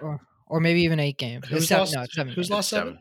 [0.48, 1.46] or maybe even eight games.
[1.48, 1.94] Who's seven, lost?
[1.94, 2.50] no, seven Who's games.
[2.50, 2.98] lost seven?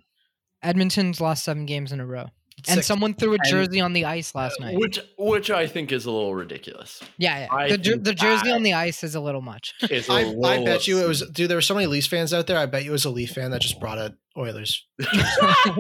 [0.64, 2.28] Edmonton's lost seven games in a row,
[2.68, 2.88] and Six.
[2.88, 4.78] someone threw a And- jersey on the ice last night.
[4.78, 7.02] Which which I think is a little ridiculous.
[7.18, 7.68] yeah, yeah.
[7.70, 9.74] The, jer- the jersey that- on the ice is a little much.
[9.82, 11.50] It's a I, I little bet you it was dude.
[11.50, 12.58] There were so many Leafs fans out there.
[12.58, 14.86] I bet you it was a Leaf fan that just brought a Oilers.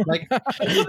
[0.07, 0.27] Like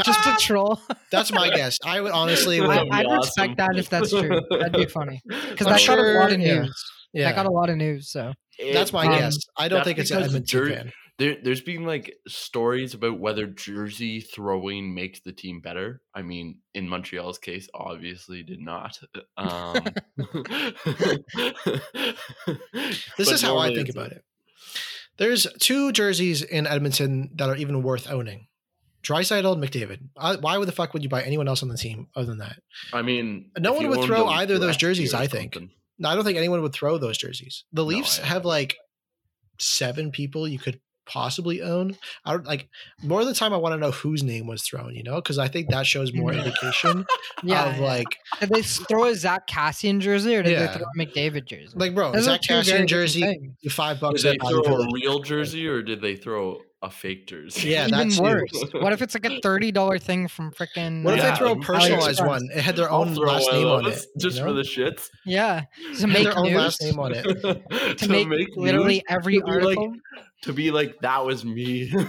[0.05, 0.81] just to troll.
[1.11, 1.79] that's my guess.
[1.85, 2.71] I would honestly I, would.
[2.77, 3.19] That'd I'd awesome.
[3.19, 4.41] respect that if that's true.
[4.51, 6.85] That'd be funny because I'm that got a lot of news.
[7.13, 8.11] Yeah, That got a lot of news.
[8.11, 8.33] So
[8.73, 9.37] that's my Um, guess.
[9.57, 10.93] I don't think it's an because Edmonton Jer- fan.
[11.19, 16.03] There, there's been like stories about whether jersey throwing makes the team better.
[16.15, 18.99] I mean, in Montreal's case, obviously did not.
[19.39, 19.79] Um,
[23.17, 24.25] This is how I think about it.
[25.19, 28.49] There's two jerseys in Edmonton that are even worth owning.
[29.03, 30.01] Draisaitl and McDavid.
[30.17, 32.39] I, why would the fuck would you buy anyone else on the team other than
[32.39, 32.57] that?
[32.93, 35.55] I mean, No one would throw either of those jerseys, I think.
[35.55, 35.71] something.
[35.99, 37.65] No, I don't think anyone would throw those jerseys.
[37.73, 38.77] The Leafs I- have like
[39.59, 41.97] seven people you could possibly own.
[42.25, 42.69] I don't like
[43.03, 43.53] more of the time.
[43.53, 44.95] I want to know whose name was thrown.
[44.95, 47.07] You know, because I think that shows more indication
[47.43, 47.83] yeah, of yeah.
[47.85, 50.67] like did they throw a Zack Kassian jersey or did Yeah.
[50.67, 51.73] they throw a McDavid jersey?
[51.75, 53.73] like bro, Those are Zach two Kassian jersey, things.
[53.73, 54.23] five Did bucks.
[54.23, 57.71] they at throw a Village, real jersey or did they throw a fake jersey?
[57.71, 58.51] Yeah, Even that's worse.
[58.73, 61.03] what if it's like a thirty dollar thing from freaking?
[61.05, 62.27] What if Yeah, they throw a personalized AliExpress.
[62.27, 62.49] one?
[62.55, 65.09] It had their own last name on it, just you for the shits.
[65.25, 65.63] Yeah,
[65.99, 66.55] to make their own news.
[66.57, 67.25] last name on it.
[67.99, 69.93] to, make, literally news, every to be like- article.
[70.43, 71.91] To be like that was me.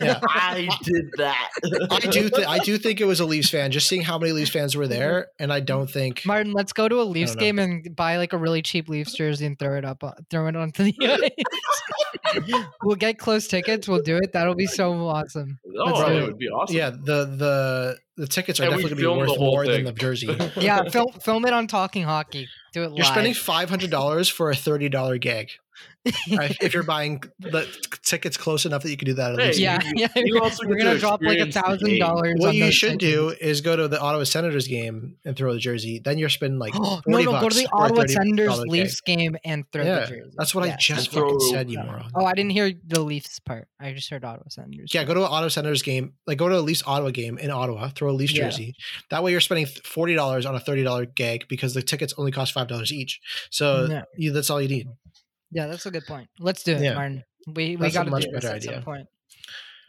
[0.00, 0.20] Yeah.
[0.28, 1.50] I did that.
[1.90, 2.28] I do.
[2.28, 3.70] Th- I do think it was a Leafs fan.
[3.70, 6.24] Just seeing how many Leafs fans were there, and I don't think.
[6.26, 9.46] Martin, let's go to a Leafs game and buy like a really cheap Leafs jersey
[9.46, 10.94] and throw it up, uh, throw it onto the
[12.36, 12.42] ice.
[12.82, 13.88] we'll get close tickets.
[13.88, 14.32] We'll do it.
[14.32, 15.58] That'll be so awesome.
[15.78, 16.26] Oh, do it it.
[16.26, 16.76] would be awesome.
[16.76, 19.84] Yeah, the the the tickets are And definitely going to be worth whole more than
[19.84, 20.36] the jersey.
[20.56, 22.48] Yeah, film film it on Talking Hockey.
[22.72, 23.06] Do it You're live.
[23.06, 25.50] spending five hundred dollars for a thirty dollar gag.
[26.36, 26.56] Right?
[26.60, 27.64] if you're buying the
[28.04, 29.34] tickets close enough that you can do that.
[29.34, 29.60] At Hey, least.
[29.60, 30.08] yeah, you- yeah.
[30.16, 32.34] you also We're gonna to drop like a thousand dollars.
[32.38, 33.12] What you should tickets.
[33.14, 36.00] do is go to the Ottawa Senators game and throw the jersey.
[36.04, 38.58] Then you're spending like no, no, go to the Ottawa Senators.
[38.66, 40.30] Leafs game and throw Yeah, the jersey.
[40.36, 42.10] That's what I just throw- fucking said, you moron.
[42.16, 43.68] Oh, I didn't hear the Leafs part.
[43.80, 44.92] I just heard Ottawa Senators.
[44.92, 46.14] Yeah, go to an Ottawa Senators game.
[46.26, 47.90] Like go to a Leafs Ottawa game in Ottawa.
[47.94, 48.46] Throw a Leafs Yeah.
[48.46, 48.74] jersey.
[49.10, 52.32] That way you're spending forty dollars on a thirty dollar gag because the tickets only
[52.32, 53.20] cost five dollars each.
[53.50, 54.02] So Yeah.
[54.16, 54.88] you, that's all you need.
[55.52, 56.28] Yeah, that's a good point.
[56.40, 56.94] Let's do it, Yeah.
[56.94, 57.24] Martin.
[57.46, 58.84] We we That's a got to much do this better at some idea.
[58.84, 59.06] point.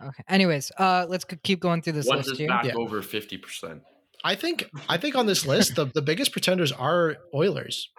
[0.03, 0.24] Okay.
[0.28, 2.47] Anyways, uh, let's keep going through this Once list it's here.
[2.47, 2.74] back Yeah.
[2.76, 3.82] over fifty percent.
[4.24, 7.89] I think I think on this list the, the biggest pretenders are Oilers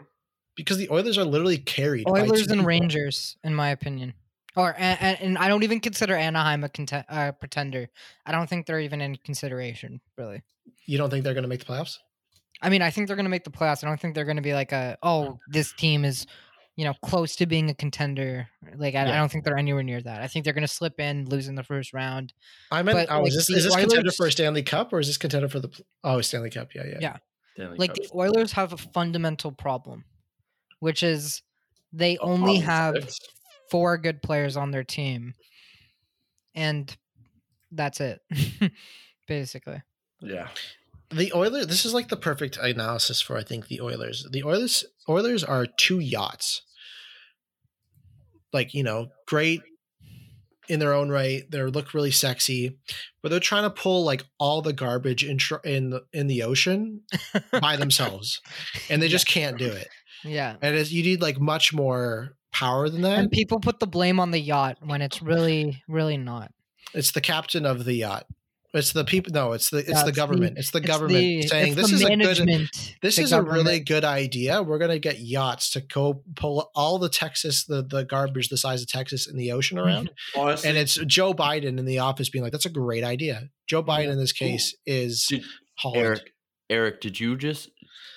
[0.57, 2.07] because the Oilers are literally carried.
[2.09, 2.65] Oilers two and people.
[2.67, 4.15] Rangers, in my opinion.
[4.57, 7.89] Or and, and, and I don't even consider Anaheim a conte- uh, pretender.
[8.27, 10.43] I don't think they're even in consideration, really.
[10.87, 11.99] You don't think they're going to make the playoffs?
[12.63, 13.83] I mean, I think they're going to make the playoffs.
[13.85, 16.27] I don't think they're going to be like a oh, this team is,
[16.77, 18.49] you know, close to being a contender.
[18.77, 20.23] Like I, I don't think they're anywhere near that.
[20.23, 22.33] I think they're going to slip in, lose in the first round.
[22.73, 24.93] I meant, But, oh, like, is this, is this contender Oilers- for a Stanley Cup
[24.93, 25.69] or is this contender for the?
[26.03, 26.75] Oh, Stanley Cup.
[26.75, 27.17] Yeah, yeah.
[27.57, 27.69] Yeah.
[27.77, 30.05] like the Oilers have a fundamental problem,
[30.81, 31.43] which is
[31.93, 33.09] they Oh, only have
[33.71, 35.35] four good players on their team,
[36.57, 36.97] and
[37.71, 38.21] that's it,
[39.29, 39.81] basically.
[40.21, 40.49] Yeah.
[41.15, 41.67] The Oilers.
[41.67, 44.27] This is like the perfect analysis for I think the Oilers.
[44.31, 44.85] The Oilers.
[45.09, 46.63] Oilers are two yachts.
[48.53, 49.61] Like you know, great
[50.69, 51.43] in their own right.
[51.51, 52.79] They look really sexy,
[53.23, 56.43] but they're trying to pull like all the garbage in tr- in the, in the
[56.43, 57.03] ocean
[57.61, 58.41] by themselves,
[58.89, 59.89] and they just can't do it.
[60.27, 63.19] Yeah, And it's, you need like much more power than that.
[63.19, 66.51] and people put the blame on the yacht when it's really, really not.
[66.95, 68.25] It's the captain of the yacht.
[68.75, 69.33] It's the people.
[69.33, 70.59] No, it's the it's Yeah, the it's the- government.
[70.59, 71.13] it's the It's government
[71.43, 72.69] the- saying this the is a good.
[73.03, 74.63] This the is a really good idea.
[74.63, 78.83] We're gonna get yachts to go pull all the Texas, the the garbage the size
[78.83, 79.87] of Texas in the ocean mm-hmm.
[79.87, 83.51] around, Honestly, and it's Joe Biden in the office being like, "That's a great idea."
[83.69, 85.45] Joe Biden in this case is Did-
[85.77, 86.05] Holland.
[86.05, 86.33] Eric,
[86.69, 87.71] Eric, did you just?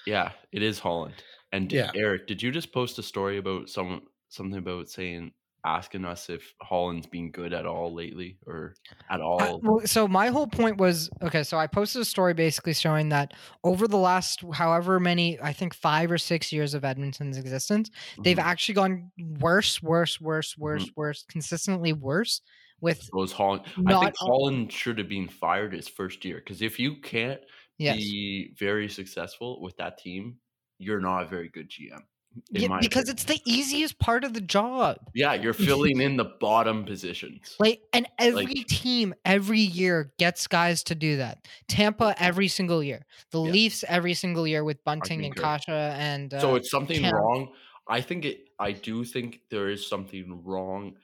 [0.05, 1.15] Yeah, it is Holland.
[1.51, 1.91] And Yeah.
[1.95, 5.31] Eric, did you just post a story about some something about saying
[5.67, 8.77] asking us if Holland's been good at all lately or
[9.09, 9.67] at all?
[9.85, 11.43] so my whole point was okay.
[11.43, 15.73] So I posted a story basically showing that over the last however many, I think
[15.73, 17.89] five or six years of Edmonton's existence,
[18.23, 18.43] they've Mhm.
[18.45, 20.87] actually gone worse, worse, worse, Mm-hmm.
[20.87, 22.41] worse, worse, consistently worse.
[22.81, 23.65] With was Holland.
[23.85, 27.41] I think Holland should have been fired his first year because if you can't
[27.77, 30.39] yes, be very successful with that team,
[30.77, 32.07] you're not a very good GM.
[32.51, 33.13] Yeah, because opinion.
[33.15, 34.97] it's the easiest part of the job.
[35.15, 37.55] yeah, you're filling in the bottom positions.
[37.59, 41.47] Like, and every Like- team every year gets guys to do that.
[41.67, 43.05] Tampa every single year.
[43.31, 43.51] The Yeah.
[43.51, 45.35] Leafs every single year with Bunting and.
[45.35, 47.13] Kasha and uh, so it's something Cam.
[47.13, 47.53] wrong.
[47.87, 48.49] I think it.
[48.59, 50.95] I do think there is something wrong.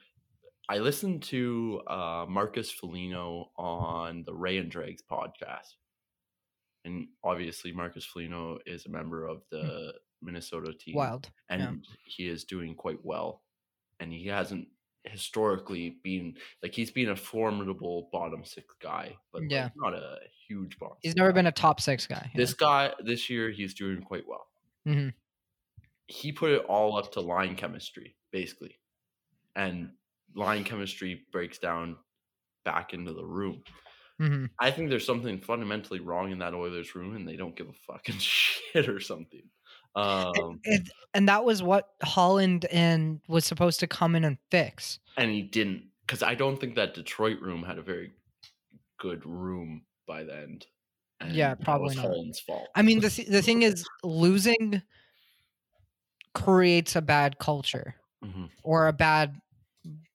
[0.68, 5.74] I listened to uh, Marcus Foligno on the Ray and Dregs podcast,
[6.84, 9.92] and obviously Marcus Foligno is a member of the
[10.24, 11.30] Minnesota team, Wild.
[11.48, 11.94] and yeah.
[12.04, 13.42] he is doing quite well.
[14.00, 14.68] And he hasn't
[15.04, 19.68] historically been like he's been a formidable bottom six guy, but like, Yeah.
[19.76, 20.16] not a
[20.48, 20.96] huge bottom.
[21.02, 21.34] He's never guy.
[21.36, 22.30] been a top six guy.
[22.34, 24.46] This guy this year he's doing quite well.
[24.86, 25.12] Mhm.
[26.06, 28.78] He put it all up to line chemistry, basically.
[29.56, 29.90] And
[30.34, 31.96] line chemistry breaks down
[32.64, 33.62] back into the room.
[34.20, 34.50] Mhm.
[34.58, 37.72] I think there's something fundamentally wrong in that Oilers room and they don't give a
[37.72, 39.50] fucking shit or something.
[39.96, 44.98] Um And, and that was what Holland and was supposed to come in and fix.
[45.16, 48.12] and he didn't because I don't think that Detroit room had a very
[48.98, 50.66] good room by the end.
[51.20, 52.06] And Yeah, probably not.
[52.06, 52.68] Holland's fault.
[52.74, 54.82] I mean, the th- the thing is, losing
[56.34, 58.50] creates a bad culture Mhm.
[58.62, 59.40] or a bad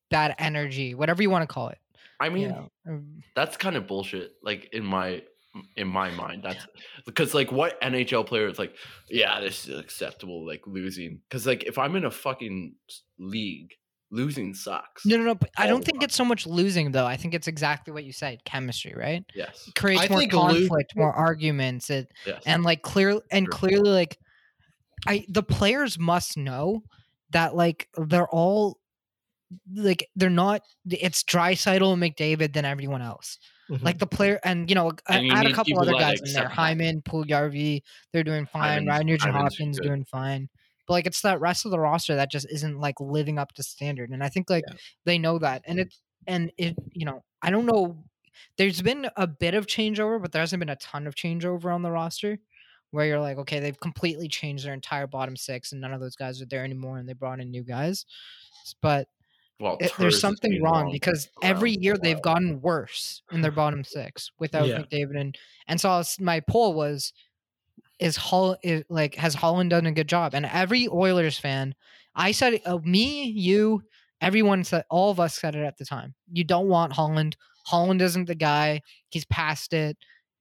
[0.09, 1.77] bad energy, whatever you want to call it.
[2.19, 2.51] I mean?
[2.88, 5.23] Um, that's kind of bullshit like in my
[5.76, 6.68] in my mind that's
[7.06, 8.76] because like what nhl player is like
[9.10, 12.76] yeah this is acceptable like losing because like if i'm in a fucking
[13.18, 13.72] league
[14.12, 15.36] losing sucks No, no, no.
[15.36, 16.06] But I don't think time.
[16.06, 17.06] it's so much losing though.
[17.06, 19.24] I think it's exactly what you said, chemistry, right?
[19.36, 23.20] yes It creates I more think lo- conflict, more arguments, it, yes and like clear
[23.32, 23.52] and Sure.
[23.52, 24.18] clearly like
[25.08, 26.82] I the players must know
[27.32, 28.80] that like they're all
[29.74, 33.39] like they're not it's Draisaitl and McDavid than everyone else.
[33.70, 33.84] Mhm.
[33.84, 35.14] Like the player and you know Mm-hmm.
[35.14, 36.50] And add a couple other guys in there.
[36.50, 37.82] Hyman, Puljarvi,
[38.12, 38.88] they're doing fine.
[38.88, 40.50] Ryan Nugent Hopkins doing fine.
[40.88, 43.64] But like it's that rest of the roster that just isn't like living up to
[43.64, 44.10] standard.
[44.10, 44.76] And I think like Yeah.
[45.06, 45.64] they know that.
[45.66, 45.93] And it
[46.28, 48.04] and it you know, I don't know
[48.58, 51.82] there's been a bit of changeover, but there hasn't been a ton of changeover on
[51.82, 52.39] the roster
[52.91, 56.16] where you're like, okay, they've completely changed their entire bottom six and none of those
[56.16, 58.06] guys are there anymore and they brought in new guys.
[58.82, 59.08] But
[59.60, 63.84] well it- there's something been wrong because every year they've gotten worse in their bottom
[63.84, 64.80] six without Yeah.
[64.80, 65.38] McDavid and
[65.68, 67.14] and so was- my poll was
[67.99, 70.34] is Hall is, like has Holland done a good job?
[70.34, 71.76] And every Oilers fan
[72.16, 73.84] I said uh, me you
[74.22, 76.14] everyone said all of us said it at the time.
[76.32, 77.36] You don't want Holland.
[77.66, 78.82] Holland isn't the guy.
[79.10, 79.97] He's past it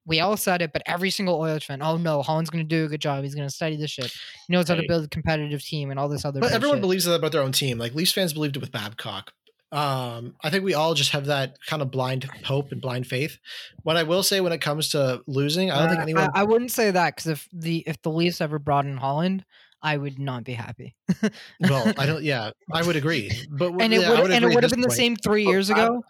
[0.09, 2.85] we all said it but every single Oilers fan oh no Holland's going to do
[2.87, 4.07] a good job he's going to study the shit
[4.47, 6.83] he knows how to build a competitive team and all this other But everyone bullshit.
[6.83, 7.79] believes that about their own team.
[7.79, 9.33] Like Leafs fans believed it with Babcock.
[9.71, 13.39] Um, I think we all just have that kind of blind hope and blind faith.
[13.83, 16.31] What I will say when it comes to losing, I don't think Uh, anyone.
[16.35, 19.45] I, I wouldn't say that because if the if the Leafs ever brought in Holland,
[19.83, 20.97] I would not be happy.
[21.61, 22.23] well, I don't.
[22.23, 23.31] Yeah, I would agree.
[23.51, 25.69] But and it yeah, would and it would have this been the same three years
[25.69, 26.01] Bab-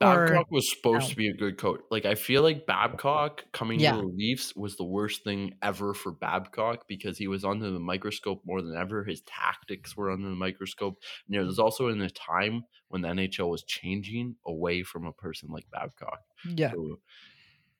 [0.00, 0.10] ago.
[0.12, 1.08] Or Babcock was supposed no.
[1.08, 1.80] to be a good coach.
[1.90, 3.92] Like I feel like Babcock coming Yeah.
[3.92, 7.78] to the Leafs was the worst thing ever for Babcock because he was under the
[7.80, 9.04] microscope more than ever.
[9.04, 10.98] His tactics were under the microscope.
[11.26, 15.12] And there was also in a time when the NHL was changing away from a
[15.12, 16.20] person like Babcock.
[16.44, 17.00] yeah, So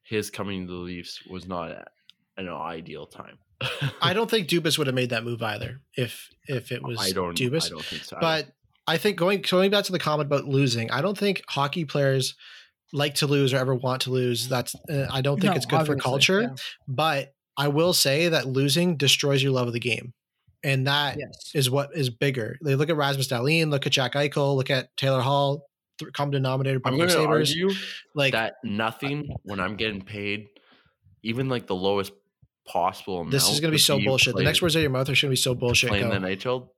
[0.02, 1.88] his coming to the Leafs was not
[2.36, 3.38] an ideal time.
[4.02, 7.12] I don't think Dubas would have made that move either if if it was I
[7.12, 7.36] don't.
[7.36, 7.66] Dubas.
[7.66, 8.18] I don't think so.
[8.20, 8.48] But
[8.86, 12.34] I think going going back to the comment about losing, I don't think hockey players
[12.92, 14.48] like to lose or ever want to lose.
[14.48, 16.42] That's uh, I don't think No, it's good for culture.
[16.42, 16.48] yeah.
[16.86, 20.12] But I will say that losing destroys your love of the game,
[20.62, 21.70] and that is Yes.
[21.70, 22.58] what is bigger.
[22.62, 25.66] They look at Rasmus Dahlin, look at Jack Eichel, look at Taylor Hall,
[25.98, 27.50] th- common denominator, I'm going to Sabres.
[27.50, 27.70] argue
[28.14, 30.46] Like that nothing when I'm getting paid,
[31.24, 32.12] even like the lowest
[32.68, 33.30] possible amount.
[33.32, 34.36] this is going to be so bullshit.
[34.36, 35.88] The next words out of your mouth are going to be so bullshit.
[35.88, 36.18] playing Go.
[36.20, 36.68] the NHL.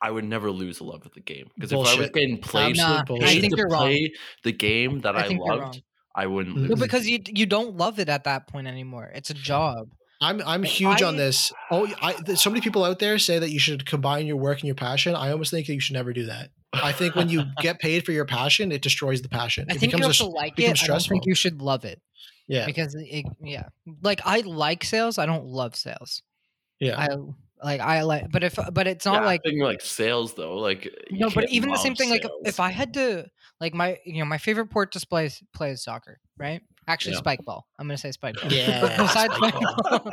[0.00, 2.12] I would never lose the love of the game because if I was Bullshit.
[2.12, 3.28] getting played, Nah, bullshit.
[3.28, 3.80] I paid think to you're wrong.
[3.82, 4.12] play
[4.44, 5.60] the game that I I, think you're wrong.
[5.60, 5.82] loved,
[6.14, 6.70] I wouldn't No, lose.
[6.70, 9.10] No, because you you don't love it at that point anymore.
[9.14, 9.88] It's a job.
[10.20, 11.52] I'm I'm If huge on I- this.
[11.70, 14.58] Oh, I, there's so many people out there say that you should combine your work
[14.60, 15.14] and your passion.
[15.14, 16.50] I almost think that you should never do that.
[16.72, 19.66] I think when you get paid for your passion, it destroys the passion.
[19.70, 20.56] I it think you have becomes a, to like it.
[20.56, 21.14] becomes I don't stressful.
[21.14, 22.00] think you should love it
[22.48, 23.64] yeah, because it, yeah,
[24.02, 25.18] like I like sales.
[25.18, 26.22] I don't love sales.
[26.80, 26.98] yeah.
[27.00, 27.08] I
[27.62, 30.84] like I like, but if but it's not I like think like sales though, like
[31.10, 32.10] you no, but even the same love thing.
[32.10, 33.26] Like if- I had to,
[33.60, 36.60] like my you know my favorite port to play is, play is soccer, right?
[36.88, 37.18] Actually, Yeah.
[37.18, 37.66] spike ball.
[37.78, 38.52] I'm gonna say spike ball.
[38.52, 40.12] Yeah, besides spike ball-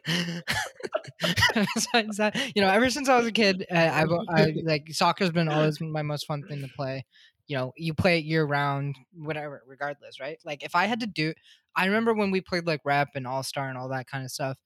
[1.74, 5.30] besides that, you know, ever since I was a kid, uh, I've I, like soccer's
[5.30, 7.04] been always my most fun thing to play.
[7.46, 10.38] You know, you play it year round, whatever, regardless, right?
[10.46, 11.34] Like if I had to do,
[11.76, 14.30] I remember when we played like rep and all star and all that kind of
[14.30, 14.56] stuff.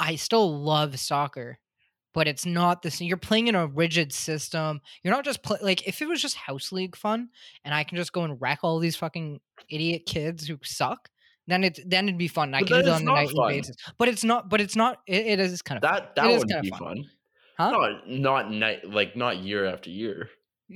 [0.00, 1.58] It I still love soccer,
[2.14, 3.08] but it's not the same.
[3.08, 4.80] You're playing in a rigid system.
[5.02, 7.28] You're not just play like if it was just house league fun
[7.64, 11.08] and I can just go and wreck all these fucking idiot kids who suck.
[11.46, 12.54] Then it then it'd be fun.
[12.54, 13.48] I But can do it's on a not nightly fun.
[13.52, 13.76] basis.
[13.98, 14.48] But it's not.
[14.48, 14.98] But it's not.
[15.06, 16.78] It, it is kind of That that would be fun.
[16.78, 17.04] fun.
[17.58, 17.70] Huh?
[17.70, 20.30] Not not night like not year after year.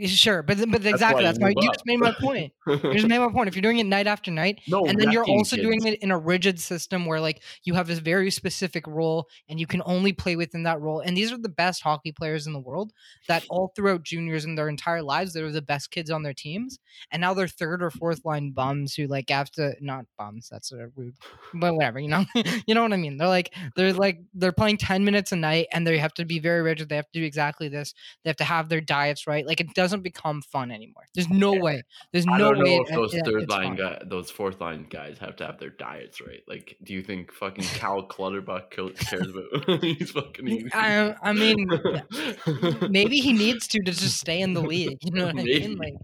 [0.06, 0.42] Sure.
[0.42, 1.50] But but That's exactly why that's my.
[1.50, 2.52] You just made my point.
[2.66, 3.48] You just made my point.
[3.48, 6.10] If you're doing it night after night, no, and then you're also doing it in
[6.10, 10.12] a rigid system where like you have this very specific role and you can only
[10.12, 12.92] play within that role and these are the best hockey players in the world
[13.28, 16.78] that all throughout juniors in their entire lives they're the best kids on their teams
[17.10, 20.72] and now they're third or fourth line bums who like have to not bums that's
[20.72, 21.14] a rude
[21.54, 22.24] but whatever you know
[22.66, 25.66] you know what i mean they're like they're like they're playing 10 minutes a night
[25.72, 28.36] and they have to be very rigid they have to do exactly this they have
[28.36, 31.82] to have their diets right like it doesn't become fun anymore there's no way
[32.12, 34.58] there's I no don't know way if it- those it- third line guy, those fourth
[34.60, 36.42] line guys have to have their diets right.
[36.52, 39.80] Like, do you think fucking Cal Clutterbuck cares about?
[39.84, 40.48] He's fucking.
[40.48, 41.58] eating- I, I mean,
[42.90, 44.98] maybe he needs to to just stay in the league.
[45.02, 45.76] You know what I mean?
[45.76, 45.94] Like,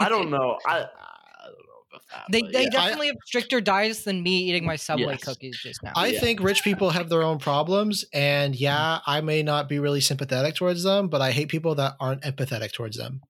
[0.00, 0.58] I don't know.
[0.66, 2.24] I I don't know about that.
[2.30, 2.70] They they yeah.
[2.70, 5.24] definitely have stricter diets than me eating my Subway Yes.
[5.24, 5.92] cookies just now.
[5.96, 6.20] I Yeah.
[6.20, 10.54] think rich people have their own problems, and yeah, I may not be really sympathetic
[10.54, 13.22] towards them, but I hate people that aren't empathetic towards them.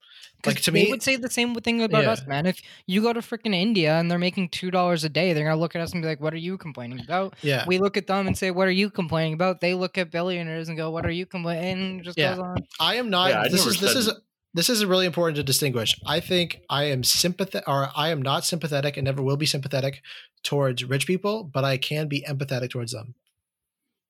[0.44, 2.46] Like to they me, would say the same thing about us, man.
[2.46, 5.60] If you go to freaking India and they're making two dollars a day, they're gonna
[5.60, 8.08] look at us and be like, "What are you complaining about?" yeah, We look at
[8.08, 11.06] them and say, "What are you complaining about?" They look at billionaires and go, "What
[11.06, 12.34] are you complaining?" Just Yeah.
[12.34, 12.56] goes on.
[12.80, 13.30] I am not.
[13.30, 14.10] Yeah, this is this is
[14.54, 15.98] this is really important to distinguish.
[16.06, 20.02] I think I am sympathetic, or I am not sympathetic, and never will be sympathetic
[20.42, 23.14] towards rich people, but I can be empathetic towards them.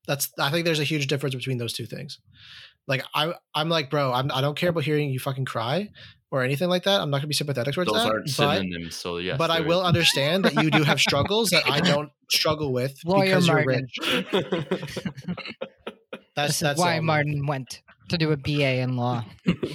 [0.06, 0.30] That's.
[0.38, 2.18] I think there's a huge difference between those two things.
[2.88, 5.90] Like I, I'm like, bro, I'm, I don't care about hearing you fucking cry
[6.32, 7.00] or anything like that.
[7.00, 8.10] I'm not gonna be sympathetic towards those that.
[8.10, 8.96] aren't but synonyms.
[8.96, 12.10] So yes, but I there will understand that you do have struggles that I don't
[12.32, 13.86] struggle with Lawyer because you're Martin.
[14.32, 14.98] rich.
[16.34, 16.98] That's that's why.
[17.00, 19.24] Martin went to do a BA in law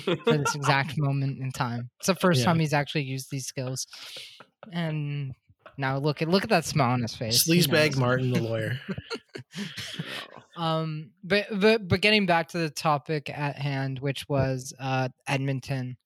[0.03, 1.89] for this exact moment in time.
[1.99, 2.45] It's the first Yeah.
[2.45, 3.87] time he's actually used these skills.
[4.71, 5.33] And
[5.77, 7.43] now look at look at that smile on his face.
[7.43, 7.97] He Sleazebag knows.
[7.97, 8.79] Martin, the lawyer.
[10.55, 15.97] Um, but but but getting back to the topic at hand, which was uh Edmonton.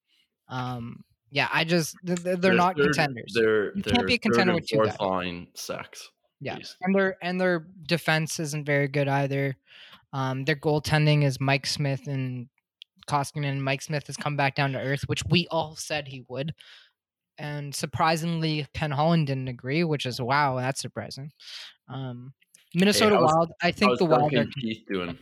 [0.49, 3.31] Um, yeah, I just th- th- they're, They're not third- contenders.
[3.33, 4.99] They're, You can't be a contender and with two fourth guys.
[4.99, 6.09] line sex.
[6.41, 6.77] Yeah, basically.
[6.85, 9.55] and their and their defense isn't very good either.
[10.13, 12.47] Um, their goaltending is Mike Smith and
[13.07, 13.59] Koskinen.
[13.59, 16.53] Mike Smith has come back down to earth, which we all said he would.
[17.37, 21.31] And surprisingly, Ken Holland didn't agree, which is wow, that's surprising.
[21.89, 22.33] Um,
[22.75, 24.45] Minnesota how's- Wild, I think How's the Wild are
[24.87, 25.17] doing?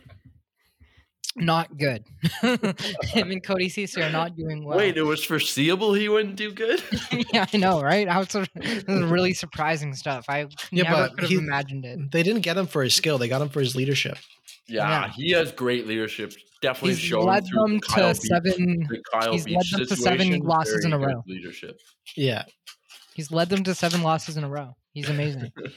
[1.36, 2.04] Not good.
[2.42, 4.76] Him and Cody Ceci are not doing well.
[4.76, 6.82] Wait, it was foreseeable he wouldn't do good.
[7.32, 8.08] yeah, I know, right?
[8.08, 8.48] I was, this
[8.88, 10.24] is really surprising stuff.
[10.28, 12.10] I Yeah, never but could have he- imagined it.
[12.10, 14.18] They didn't get him for his skill; they got him for his leadership.
[14.68, 15.12] yeah, Yeah.
[15.14, 16.32] he has great leadership.
[16.62, 18.86] Definitely He's shown led through them Kyle to Beach, seven.
[18.90, 21.22] the Kyle he's Beach led them to seven losses in a row.
[21.26, 21.78] Leadership.
[22.16, 22.42] Yeah,
[23.14, 24.74] He's led them to seven losses in a row.
[24.92, 25.52] He's amazing.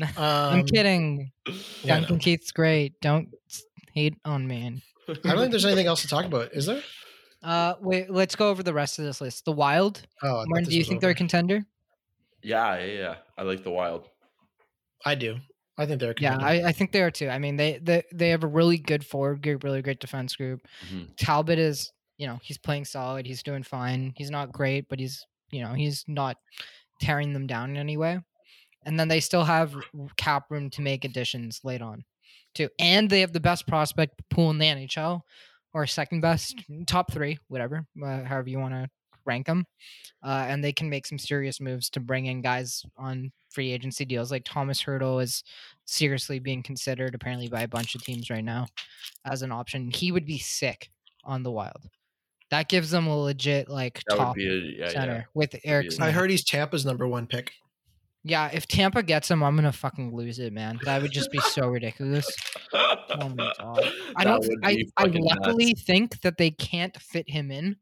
[0.00, 1.32] um, I'm kidding.
[1.82, 3.00] yeah, Duncan Keith's great.
[3.00, 3.28] Don't
[3.92, 4.82] hate on me.
[5.08, 6.52] I don't think there's anything else to talk about.
[6.52, 6.82] Is there?
[7.42, 8.08] Uh, wait.
[8.10, 9.44] Let's go over the rest of this list.
[9.44, 10.02] The Wild.
[10.22, 11.64] Oh, Martin, do you was think they're a contender?
[12.42, 13.14] yeah, yeah, yeah.
[13.36, 14.08] I like the Wild.
[15.04, 15.36] I do.
[15.76, 16.12] I think they're.
[16.12, 16.38] A Yeah.
[16.40, 17.28] I, I think they are too.
[17.28, 20.60] I mean, they, they they have a really good forward group, really great defense group.
[20.88, 21.08] Mhm.
[21.16, 23.26] Talbot is, you know, he's playing solid.
[23.26, 24.12] He's doing fine.
[24.16, 26.36] He's not great, but he's, you know, he's not
[27.04, 28.18] tearing them down in any way.
[28.86, 29.74] And then they still have
[30.16, 32.04] cap room to make additions late on,
[32.54, 32.68] too.
[32.78, 35.20] And they have the best prospect pool in the NHL,
[35.74, 38.88] or second best, top three, whatever, uh, however you want to
[39.26, 39.66] rank them.
[40.22, 44.04] Uh, and they can make some serious moves to bring in guys on free agency
[44.04, 44.30] deals.
[44.30, 45.42] Like Tomas Hertl is
[45.84, 48.66] seriously being considered apparently by a bunch of teams right now
[49.24, 49.90] as an option.
[49.90, 50.90] He would be sick
[51.24, 51.88] on the Wild.
[52.54, 55.22] That gives them a legit like That top a yeah, center yeah.
[55.34, 55.88] with Eric.
[55.88, 56.14] be a- I Smith.
[56.14, 57.50] heard he's Tampa's number one pick.
[58.22, 60.78] Yeah, if Tampa gets him, I'm gonna fucking lose it, man.
[60.84, 62.26] That would just be so ridiculous.
[62.72, 63.92] Oh my god!
[64.16, 64.38] I don't.
[64.46, 65.36] would I I fucking nuts.
[65.40, 67.76] luckily think that they can't fit him in,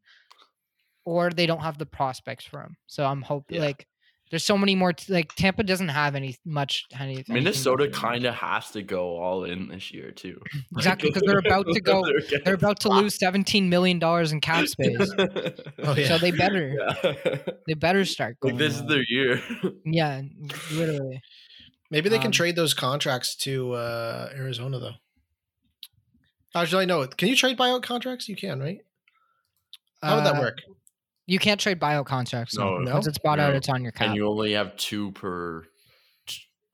[1.04, 2.76] or they don't have the prospects for him.
[2.86, 3.66] So I'm hoping Yeah.
[3.66, 3.86] like
[4.32, 4.94] there's so many more.
[4.94, 6.86] T- like Tampa doesn't have any much.
[6.98, 10.40] Any, Minnesota kind of has to go all in this year too.
[10.76, 14.40] exactly because they're about to go- getting They're about to lose 17 million dollars in
[14.40, 14.98] cap space,
[15.84, 16.08] Oh yeah.
[16.08, 16.74] so they better.
[17.04, 17.36] Yeah.
[17.68, 18.54] They better start going.
[18.54, 19.40] like this is their year.
[19.84, 20.22] Yeah,
[20.72, 21.20] literally.
[21.90, 24.94] Maybe they can um, trade those contracts to uh, Arizona though.
[26.54, 27.06] Actually, no.
[27.06, 28.28] Can you trade buyout contracts?
[28.30, 28.78] You can, right?
[30.02, 30.58] How would that Uh, work?
[31.26, 32.56] You can't trade buyout contracts.
[32.56, 32.84] No, No.
[32.84, 32.92] No?
[32.94, 34.08] once it's bought out, it's on your cap.
[34.08, 35.64] and you only have two per.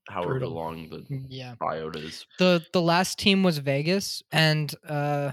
[0.09, 0.51] however Brutal.
[0.53, 1.55] long the Yeah.
[1.57, 2.25] tryout is.
[2.39, 5.33] The the last team was Vegas, and uh,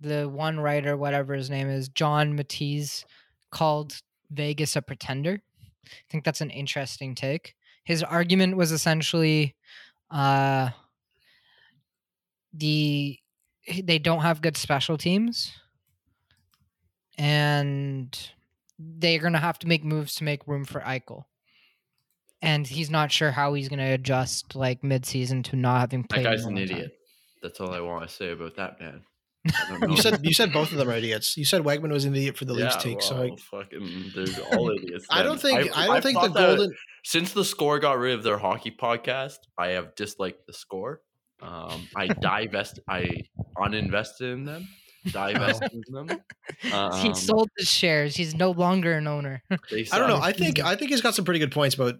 [0.00, 3.04] the one writer, whatever his name is, John Matisz,
[3.50, 5.42] called Vegas a pretender.
[5.86, 7.54] I think that's an interesting take.
[7.84, 9.54] His argument was essentially,
[10.10, 10.70] uh,
[12.54, 13.18] the
[13.82, 15.52] they don't have good special teams,
[17.18, 18.18] and
[18.78, 21.24] they're gonna have to make moves to make room for Eichel.
[22.40, 26.24] And he's not sure how he's gonna adjust like mid-season to not having played.
[26.24, 26.36] That played.
[26.36, 26.76] guy's an a long time.
[26.76, 26.92] idiot.
[27.42, 29.02] That's all I want to say about that man.
[29.46, 29.88] I don't know.
[29.88, 31.36] You said you said both of them are idiots.
[31.36, 33.02] You said Wegman was an idiot for the Leafs yeah, take.
[33.02, 35.06] so I, fucking, there's all idiots.
[35.10, 36.74] I don't think I, don't I've think the golden.
[37.04, 41.00] since the score got rid of their hockey podcast, I have disliked the score.
[41.40, 43.22] Um, I divest, I
[43.56, 44.68] uninvested in them,
[45.12, 46.08] divested in them.
[46.60, 48.16] he Um, sold his shares.
[48.16, 49.42] He's no longer an owner.
[49.50, 50.20] I don't know.
[50.20, 51.94] I think I think he's got some pretty good points about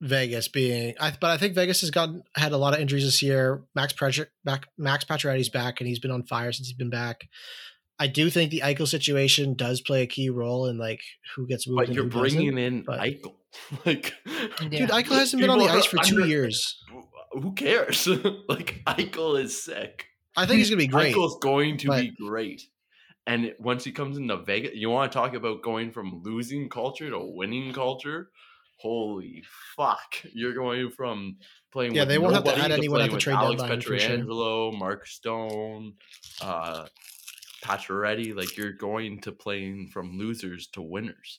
[0.00, 0.94] Vegas being.
[1.00, 3.62] I, but I think Vegas has gotten had a lot of injuries this year.
[3.74, 4.66] Max Pressure back.
[4.78, 7.28] Max Pacioretty's back, and he's been on fire since he's been back.
[7.98, 11.00] I do think the Eichel situation does play a key role in like
[11.36, 11.76] who gets moved.
[11.78, 13.34] but and you're who bringing in but- Eichel.
[13.86, 14.68] like, Yeah.
[14.70, 16.82] Dude, Eichel hasn't been on the ice for two under- years.
[17.32, 18.06] Who cares?
[18.48, 20.06] like Eichel is sick.
[20.36, 21.14] I think he's gonna be great.
[21.14, 22.62] Eichel's going to but- be great.
[23.26, 27.08] And once he comes into Vegas, you want to talk about going from losing culture
[27.08, 28.30] to winning culture?
[28.78, 29.44] Holy
[29.76, 30.16] fuck!
[30.32, 31.36] You're going from
[31.72, 31.94] playing.
[31.94, 33.96] Yeah, with they won't have to add anyone playing at the trade Alex deadline, sure.
[33.96, 35.92] Pietrangelo, Mark Stone,
[36.40, 36.86] uh,
[37.64, 38.34] Pacioretty.
[38.34, 41.38] Like you're going to playing from losers to winners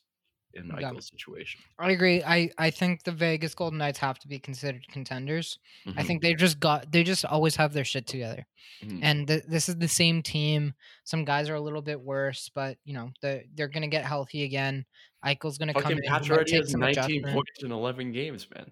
[0.53, 0.91] in Yeah.
[0.91, 1.61] Eichel's situation.
[1.79, 2.23] I agree.
[2.23, 5.57] I, I think the Vegas Golden Knights have to be considered contenders.
[5.85, 8.45] I Mhm, think they just got they just always have their shit together.
[8.83, 8.99] mhm.
[9.01, 10.73] And th- this is the same team.
[11.03, 14.43] Some guys are a little bit worse, but you know they're they're gonna get healthy
[14.43, 14.85] again.
[15.25, 16.03] Eichel's gonna come fucking in.
[16.03, 17.33] he might Pacioretty has 19 adjustment.
[17.33, 18.71] points in 11 games, man.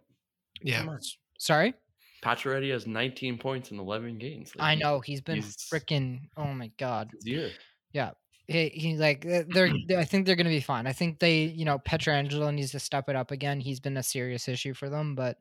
[0.62, 1.00] Yeah, Come on.
[1.40, 1.74] Sorry,
[2.22, 4.56] Pacioretty has 19 points in 11 games.
[4.56, 6.30] Like, I know he's been freaking.
[6.38, 7.10] Oh my god.
[7.14, 7.52] his year.
[8.52, 10.88] He, he like uh, they're they- I think they're gonna be fine.
[10.88, 13.60] I think they you know Pietrangelo needs to step it up again.
[13.60, 15.38] He's been a serious issue for them, but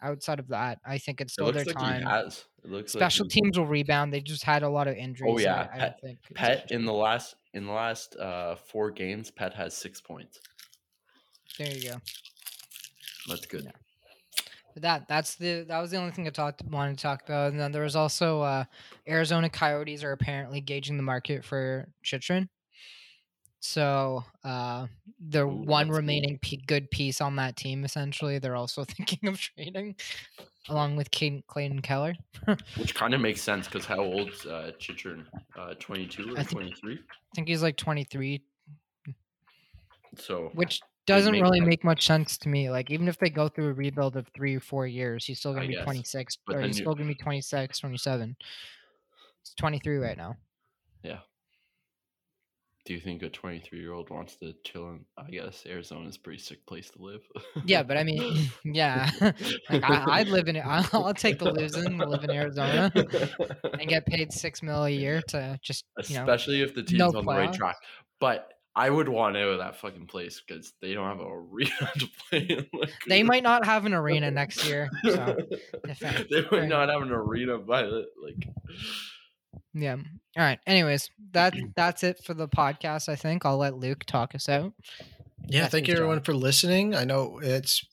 [0.00, 2.00] outside of that, I think it's It still looks their like time.
[2.02, 2.44] he has.
[2.64, 4.12] It looks Special like teams will rebound.
[4.12, 5.32] They just had a lot of injuries.
[5.34, 8.90] Oh yeah, I, Pet- don't think Pet in the last in the last uh four
[8.90, 10.40] games, Pet has six points.
[11.58, 11.96] There you go.
[13.28, 13.64] That's good.
[13.64, 13.70] Yeah.
[14.76, 17.52] That that's the that was the only thing I talked wanted to talk about.
[17.52, 18.64] And then there was also uh,
[19.08, 22.48] Arizona Coyotes are apparently gauging the market for Chychrun.
[23.60, 24.88] So uh,
[25.20, 29.38] the Ooh, one remaining p- good piece on that team, essentially, they're also thinking of
[29.38, 29.94] trading,
[30.68, 32.14] along with Clayton, Clayton Keller.
[32.76, 35.28] Which kind of makes sense because how old's uh, Chychrun?
[35.56, 36.94] Uh, 22 or I 23?
[36.94, 38.42] I think he's like 23,
[40.16, 41.68] So which doesn't really sense.
[41.68, 42.70] make much sense to me.
[42.70, 45.52] Like even if they go through a rebuild of three or four years, he's still
[45.54, 45.84] gonna be guess.
[45.84, 48.36] 26, But or he's you- still gonna be 26, 27.
[49.44, 50.36] He's 23 right now.
[51.02, 51.18] Yeah.
[52.84, 55.04] Do you think a 23 year old wants to chill in?
[55.16, 57.20] I guess Arizona's a pretty sick place to live.
[57.64, 59.08] Yeah, but I mean, yeah,
[59.70, 60.62] like I, I'd live in it.
[60.66, 65.22] I'll, I'll take the losing live in Arizona and get paid six mil a year
[65.28, 66.22] to just you know.
[66.22, 67.76] especially if the team's no on the right track.
[68.18, 71.70] But I would want out of that fucking place because they don't have a arena
[71.98, 72.66] to play in.
[72.72, 74.88] Like, They might not have an arena next year.
[75.04, 75.56] So I-
[75.86, 78.48] they fair might not have an arena by the like.
[79.74, 79.94] yeah.
[79.94, 80.58] All right.
[80.66, 83.08] Anyways, that that's it for the podcast.
[83.10, 84.72] I think I'll let Luke talk us out.
[85.48, 86.02] Yeah, That's thank his you job.
[86.04, 86.94] everyone for listening.
[86.94, 87.84] I know it's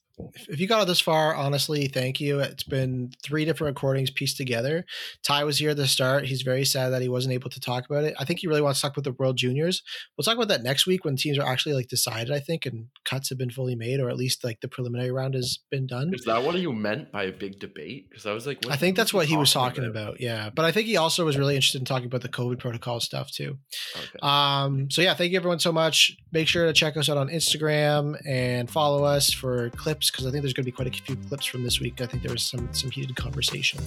[0.47, 2.39] if- you got it this far, honestly, thank you.
[2.39, 4.85] It's been three different recordings pieced together.
[5.23, 6.25] Ty was here at the start.
[6.25, 8.15] He's very sad that he wasn't able to talk about it.
[8.19, 9.81] I think he really wants to talk about the World Juniors.
[10.17, 12.87] We'll talk about that next week when teams are actually like decided, I think, and
[13.05, 16.11] cuts have been fully made, or at least like the preliminary round has been done.
[16.13, 18.09] Is that what you meant by a big debate?
[18.09, 20.19] Because I was like, I think that's what he was talking about.
[20.19, 20.49] Yeah.
[20.49, 23.31] But I think he also was really interested in talking about the COVID protocol stuff
[23.31, 23.57] too.
[23.95, 24.19] Okay.
[24.21, 26.15] Um, so yeah, thank you everyone so much.
[26.31, 29.69] Make sure to check us out on Instagram and follow us for
[30.09, 32.01] clips because I think there's going to be quite a few clips from this week.
[32.01, 33.79] I think there was some some heated conversation,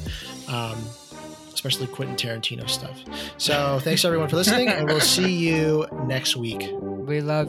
[0.49, 0.79] um,
[1.53, 2.99] especially Quentin Tarantino stuff.
[3.39, 6.69] So thanks everyone for listening, and we'll see you next week.
[6.73, 7.49] We love.